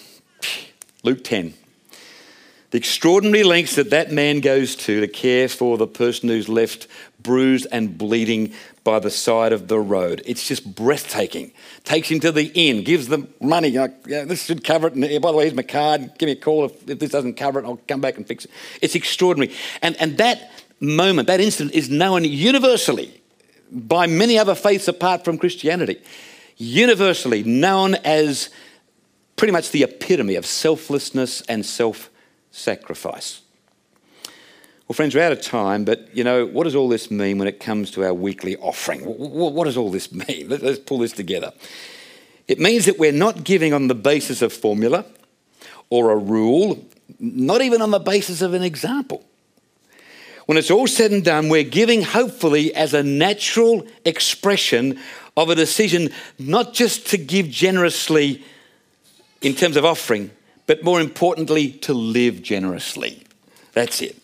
Luke 1.01 1.23
10. 1.23 1.55
The 2.69 2.77
extraordinary 2.77 3.43
lengths 3.43 3.73
that 3.73 3.89
that 3.89 4.11
man 4.11 4.39
goes 4.39 4.75
to 4.75 5.01
to 5.01 5.07
care 5.07 5.49
for 5.49 5.79
the 5.79 5.87
person 5.87 6.29
who's 6.29 6.47
left 6.47 6.87
bruised 7.23 7.65
and 7.71 7.97
bleeding 7.97 8.53
by 8.83 8.99
the 8.99 9.09
side 9.09 9.51
of 9.51 9.67
the 9.67 9.79
road. 9.79 10.21
It's 10.27 10.47
just 10.47 10.75
breathtaking. 10.75 11.53
Takes 11.85 12.11
him 12.11 12.19
to 12.19 12.31
the 12.31 12.51
inn, 12.53 12.83
gives 12.83 13.07
them 13.07 13.33
money. 13.41 13.71
Like, 13.71 13.95
yeah, 14.05 14.25
this 14.25 14.45
should 14.45 14.63
cover 14.63 14.89
it. 14.89 14.93
And 14.93 15.01
by 15.23 15.31
the 15.31 15.37
way, 15.37 15.45
here's 15.45 15.55
my 15.55 15.63
card. 15.63 16.11
Give 16.19 16.27
me 16.27 16.33
a 16.33 16.35
call 16.35 16.65
if, 16.65 16.87
if 16.87 16.99
this 16.99 17.09
doesn't 17.09 17.33
cover 17.33 17.59
it. 17.59 17.65
I'll 17.65 17.81
come 17.87 18.01
back 18.01 18.17
and 18.17 18.27
fix 18.27 18.45
it. 18.45 18.51
It's 18.83 18.93
extraordinary. 18.93 19.55
And, 19.81 19.99
and 19.99 20.19
that 20.19 20.51
moment, 20.79 21.29
that 21.29 21.41
incident 21.41 21.73
is 21.73 21.89
known 21.89 22.25
universally 22.25 23.23
by 23.71 24.05
many 24.05 24.37
other 24.37 24.53
faiths 24.53 24.87
apart 24.87 25.25
from 25.25 25.39
Christianity. 25.39 25.99
Universally 26.57 27.41
known 27.41 27.95
as 27.95 28.51
pretty 29.35 29.51
much 29.51 29.71
the 29.71 29.83
epitome 29.83 30.35
of 30.35 30.45
selflessness 30.45 31.41
and 31.41 31.65
self 31.65 32.09
sacrifice. 32.51 33.41
Well, 34.87 34.93
friends, 34.93 35.15
we're 35.15 35.23
out 35.23 35.31
of 35.31 35.41
time, 35.41 35.83
but 35.83 36.15
you 36.15 36.23
know, 36.23 36.45
what 36.45 36.65
does 36.65 36.75
all 36.75 36.87
this 36.87 37.09
mean 37.09 37.39
when 37.39 37.47
it 37.47 37.59
comes 37.59 37.89
to 37.91 38.03
our 38.03 38.13
weekly 38.13 38.55
offering? 38.57 39.01
What 39.01 39.65
does 39.65 39.77
all 39.77 39.89
this 39.89 40.11
mean? 40.27 40.49
Let's 40.49 40.79
pull 40.79 40.99
this 40.99 41.11
together. 41.11 41.53
It 42.47 42.59
means 42.59 42.85
that 42.85 42.99
we're 42.99 43.11
not 43.11 43.43
giving 43.43 43.73
on 43.73 43.87
the 43.87 43.95
basis 43.95 44.41
of 44.43 44.53
formula 44.53 45.05
or 45.89 46.11
a 46.11 46.15
rule, 46.15 46.85
not 47.19 47.61
even 47.61 47.81
on 47.81 47.91
the 47.91 47.99
basis 47.99 48.41
of 48.41 48.53
an 48.53 48.61
example. 48.61 49.25
When 50.45 50.59
it's 50.59 50.69
all 50.69 50.85
said 50.85 51.11
and 51.11 51.25
done, 51.25 51.49
we're 51.49 51.63
giving 51.63 52.03
hopefully 52.03 52.73
as 52.75 52.93
a 52.93 53.01
natural 53.01 53.87
expression 54.05 54.99
of 55.35 55.49
a 55.49 55.55
decision 55.55 56.09
not 56.37 56.73
just 56.73 57.07
to 57.07 57.17
give 57.17 57.49
generously 57.49 58.43
in 59.41 59.53
terms 59.53 59.77
of 59.77 59.85
offering, 59.85 60.31
but 60.67 60.83
more 60.83 60.99
importantly, 60.99 61.71
to 61.71 61.93
live 61.93 62.41
generously. 62.41 63.23
That's 63.73 64.01
it. 64.01 64.17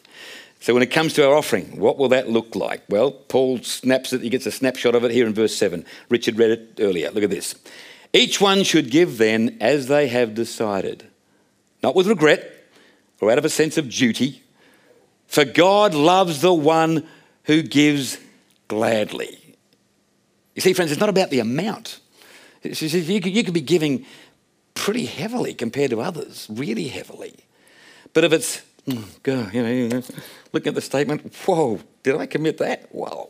So 0.62 0.76
when 0.76 0.84
it 0.84 0.92
comes 0.92 1.14
to 1.14 1.28
our 1.28 1.36
offering, 1.36 1.80
what 1.80 1.98
will 1.98 2.10
that 2.10 2.30
look 2.30 2.56
like? 2.56 2.84
Well, 2.88 3.12
Paul 3.12 3.60
snaps 3.60 4.14
it, 4.14 4.22
he 4.22 4.30
gets 4.30 4.46
a 4.46 4.52
snapshot 4.52 4.94
of 4.94 5.04
it 5.04 5.12
here 5.12 5.26
in 5.26 5.34
verse 5.34 5.56
7. 5.56 5.84
Richard 6.10 6.38
read 6.38 6.52
it 6.52 6.80
earlier. 6.80 7.10
Look 7.10 7.24
at 7.24 7.32
this. 7.32 7.56
Each 8.14 8.40
one 8.40 8.64
should 8.64 8.92
give 8.92 9.18
then 9.18 9.58
as 9.60 9.88
they 9.88 10.08
have 10.08 10.36
decided, 10.36 11.04
not 11.82 11.96
with 11.96 12.08
regret 12.08 12.48
or 13.20 13.32
out 13.32 13.38
of 13.38 13.46
a 13.46 13.50
sense 13.50 13.78
of 13.78 13.90
duty, 13.90 14.44
for 15.28 15.46
God 15.46 15.94
loves 15.94 16.42
the 16.42 16.54
one 16.54 17.08
who 17.46 17.64
gives 17.64 18.20
gladly. 18.68 19.56
You 20.56 20.62
see, 20.62 20.74
friends, 20.74 20.92
it's 20.92 21.00
not 21.00 21.10
about 21.10 21.30
the 21.30 21.40
amount. 21.40 22.00
You 22.64 23.44
could, 23.44 23.54
be 23.54 23.62
giving 23.62 24.06
pretty 24.74 25.06
heavily 25.06 25.54
compared 25.54 25.92
to 25.92 26.02
others, 26.02 26.48
really 26.50 26.88
heavily. 26.88 27.34
But 28.14 28.24
if 28.24 28.34
it's, 28.34 28.62
mm, 28.88 29.04
God, 29.24 29.54
you 29.54 29.64
know, 29.64 29.70
you 29.70 29.88
know, 29.88 30.04
looking 30.54 30.70
at 30.70 30.76
the 30.76 30.82
statement, 30.82 31.34
whoa, 31.46 31.80
did 32.04 32.16
I 32.16 32.26
commit 32.26 32.58
that? 32.58 32.88
Whoa. 32.92 33.30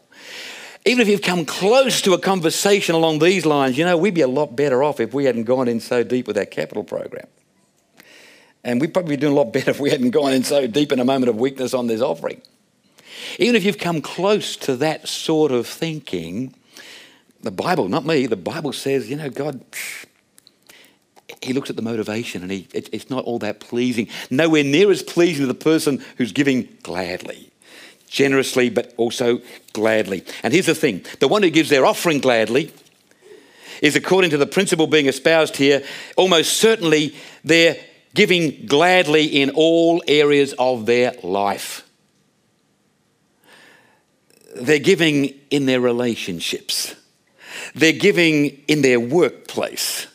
Even 0.86 1.02
if 1.02 1.08
you've 1.08 1.22
come 1.22 1.46
close 1.46 2.02
to 2.02 2.14
a 2.14 2.20
conversation 2.20 2.96
along 2.96 3.20
these 3.20 3.46
lines, 3.46 3.78
you 3.78 3.86
know, 3.86 3.98
we'd 3.98 4.16
be 4.16 4.22
a 4.22 4.28
lot 4.28 4.56
better 4.56 4.82
off 4.82 5.00
if 5.00 5.14
we 5.14 5.26
hadn't 5.26 5.44
gone 5.44 5.68
in 5.68 5.80
so 5.80 6.04
deep 6.04 6.26
with 6.26 6.38
our 6.38 6.46
capital 6.46 6.84
program. 6.84 7.28
And 8.64 8.82
we'd 8.82 8.94
probably 8.94 9.16
be 9.16 9.20
doing 9.20 9.34
a 9.34 9.36
lot 9.36 9.54
better 9.54 9.72
if 9.72 9.80
we 9.80 9.92
hadn't 9.92 10.12
gone 10.12 10.34
in 10.34 10.44
so 10.44 10.68
deep 10.68 10.92
in 10.92 11.00
a 11.00 11.06
moment 11.06 11.30
of 11.30 11.36
weakness 11.36 11.74
on 11.74 11.88
this 11.88 12.02
offering. 12.02 12.42
Even 13.38 13.56
if 13.56 13.64
you've 13.64 13.78
come 13.78 14.02
close 14.02 14.56
to 14.58 14.76
that 14.78 15.08
sort 15.08 15.52
of 15.52 15.68
thinking, 15.68 16.54
the 17.42 17.52
Bible, 17.52 17.88
not 17.88 18.06
me, 18.06 18.26
the 18.26 18.36
Bible 18.36 18.74
says, 18.74 19.10
you 19.10 19.16
know, 19.16 19.30
God, 19.30 19.64
he 21.42 21.54
looks 21.54 21.70
at 21.70 21.76
the 21.76 21.82
motivation 21.82 22.42
and 22.42 22.52
he, 22.52 22.68
it, 22.74 22.90
it's 22.92 23.10
not 23.10 23.26
all 23.26 23.40
that 23.40 23.60
pleasing. 23.60 24.08
Nowhere 24.30 24.64
near 24.64 24.92
as 24.92 25.04
pleasing 25.04 25.44
to 25.44 25.48
the 25.48 25.54
person 25.54 26.04
who's 26.18 26.32
giving 26.32 26.68
gladly, 26.84 27.52
generously, 28.08 28.70
but 28.70 28.94
also 28.98 29.42
gladly. 29.74 30.24
And 30.44 30.54
here's 30.54 30.66
the 30.66 30.76
thing 30.76 31.06
the 31.20 31.28
one 31.28 31.44
who 31.44 31.50
gives 31.50 31.70
their 31.70 31.86
offering 31.86 32.20
gladly 32.20 32.72
is, 33.82 33.96
according 33.96 34.30
to 34.32 34.38
the 34.38 34.46
principle 34.46 34.88
being 34.88 35.08
espoused 35.08 35.58
here, 35.58 35.84
almost 36.16 36.54
certainly 36.54 37.16
they're 37.44 37.78
giving 38.14 38.66
gladly 38.66 39.26
in 39.26 39.50
all 39.52 40.04
areas 40.08 40.54
of 40.60 40.86
their 40.86 41.14
life. 41.24 41.88
They're 44.56 44.80
giving 44.80 45.40
in 45.50 45.66
their 45.66 45.80
relationships. 45.80 46.96
They're 47.74 47.94
giving 47.94 48.64
in 48.68 48.82
their 48.82 49.00
workplace. 49.00 50.08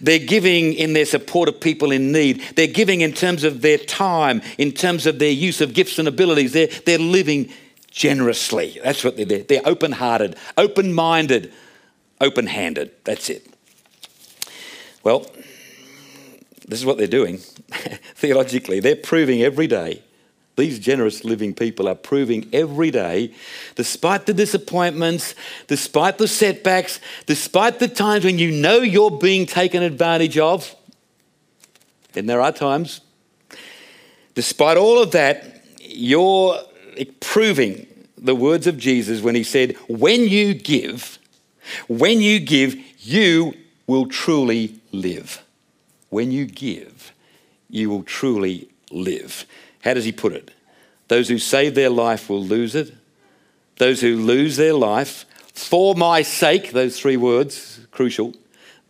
They're 0.00 0.18
giving 0.18 0.72
in 0.74 0.92
their 0.92 1.04
support 1.04 1.48
of 1.48 1.60
people 1.60 1.90
in 1.90 2.12
need. 2.12 2.42
They're 2.56 2.66
giving 2.66 3.00
in 3.00 3.12
terms 3.12 3.44
of 3.44 3.62
their 3.62 3.78
time, 3.78 4.42
in 4.58 4.72
terms 4.72 5.06
of 5.06 5.18
their 5.18 5.30
use 5.30 5.60
of 5.60 5.74
gifts 5.74 5.98
and 5.98 6.06
abilities. 6.06 6.52
They're, 6.52 6.68
they're 6.86 6.98
living 6.98 7.50
generously. 7.90 8.80
That's 8.82 9.04
what 9.04 9.16
they're. 9.16 9.42
They're 9.42 9.62
open 9.64 9.92
hearted, 9.92 10.36
open 10.56 10.92
minded, 10.92 11.52
open 12.20 12.46
handed. 12.46 12.92
That's 13.04 13.30
it. 13.30 13.46
Well, 15.02 15.26
this 16.68 16.78
is 16.78 16.84
what 16.86 16.98
they're 16.98 17.06
doing 17.06 17.38
theologically. 18.14 18.80
They're 18.80 18.96
proving 18.96 19.42
every 19.42 19.66
day 19.66 20.02
these 20.56 20.78
generous 20.78 21.24
living 21.24 21.54
people 21.54 21.88
are 21.88 21.94
proving 21.94 22.48
every 22.52 22.90
day, 22.90 23.32
despite 23.76 24.26
the 24.26 24.34
disappointments, 24.34 25.34
despite 25.68 26.18
the 26.18 26.28
setbacks, 26.28 27.00
despite 27.26 27.78
the 27.78 27.88
times 27.88 28.24
when 28.24 28.38
you 28.38 28.50
know 28.50 28.78
you're 28.78 29.10
being 29.10 29.46
taken 29.46 29.82
advantage 29.82 30.36
of, 30.36 30.74
and 32.14 32.28
there 32.28 32.40
are 32.40 32.52
times, 32.52 33.00
despite 34.34 34.76
all 34.76 35.00
of 35.00 35.12
that, 35.12 35.64
you're 35.80 36.58
proving 37.20 37.86
the 38.18 38.34
words 38.34 38.66
of 38.66 38.76
Jesus 38.76 39.22
when 39.22 39.34
he 39.34 39.42
said, 39.42 39.76
When 39.88 40.28
you 40.28 40.54
give, 40.54 41.18
when 41.88 42.20
you 42.20 42.40
give, 42.40 42.76
you 42.98 43.54
will 43.86 44.06
truly 44.06 44.80
live. 44.92 45.42
When 46.10 46.32
you 46.32 46.46
give, 46.46 47.12
you 47.68 47.88
will 47.88 48.02
truly 48.02 48.68
live. 48.90 49.46
How 49.80 49.94
does 49.94 50.04
he 50.04 50.12
put 50.12 50.32
it? 50.32 50.50
Those 51.08 51.28
who 51.28 51.38
save 51.38 51.74
their 51.74 51.90
life 51.90 52.28
will 52.28 52.42
lose 52.42 52.74
it. 52.74 52.94
Those 53.78 54.00
who 54.00 54.16
lose 54.16 54.56
their 54.56 54.74
life 54.74 55.24
for 55.54 55.94
my 55.94 56.22
sake, 56.22 56.72
those 56.72 56.98
three 57.00 57.16
words, 57.16 57.80
crucial. 57.90 58.34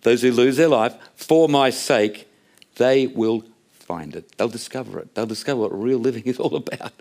Those 0.02 0.22
who 0.22 0.32
lose 0.32 0.56
their 0.56 0.68
life 0.68 0.94
for 1.14 1.48
my 1.48 1.70
sake, 1.70 2.28
they 2.76 3.06
will 3.06 3.44
find 3.70 4.14
it. 4.14 4.36
They'll 4.36 4.48
discover 4.48 4.98
it. 5.00 5.14
They'll 5.14 5.26
discover 5.26 5.62
what 5.62 5.78
real 5.78 5.98
living 5.98 6.22
is 6.26 6.38
all 6.38 6.56
about. 6.56 6.92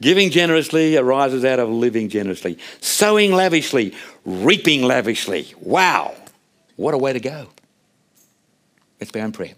Giving 0.00 0.30
generously 0.30 0.96
arises 0.96 1.44
out 1.44 1.58
of 1.58 1.70
living 1.70 2.08
generously. 2.08 2.58
Sowing 2.80 3.32
lavishly, 3.32 3.94
reaping 4.24 4.82
lavishly. 4.82 5.54
Wow, 5.60 6.14
what 6.76 6.92
a 6.92 6.98
way 6.98 7.12
to 7.12 7.20
go. 7.20 7.48
Let's 9.00 9.10
be 9.10 9.20
in 9.20 9.32
prayer. 9.32 9.54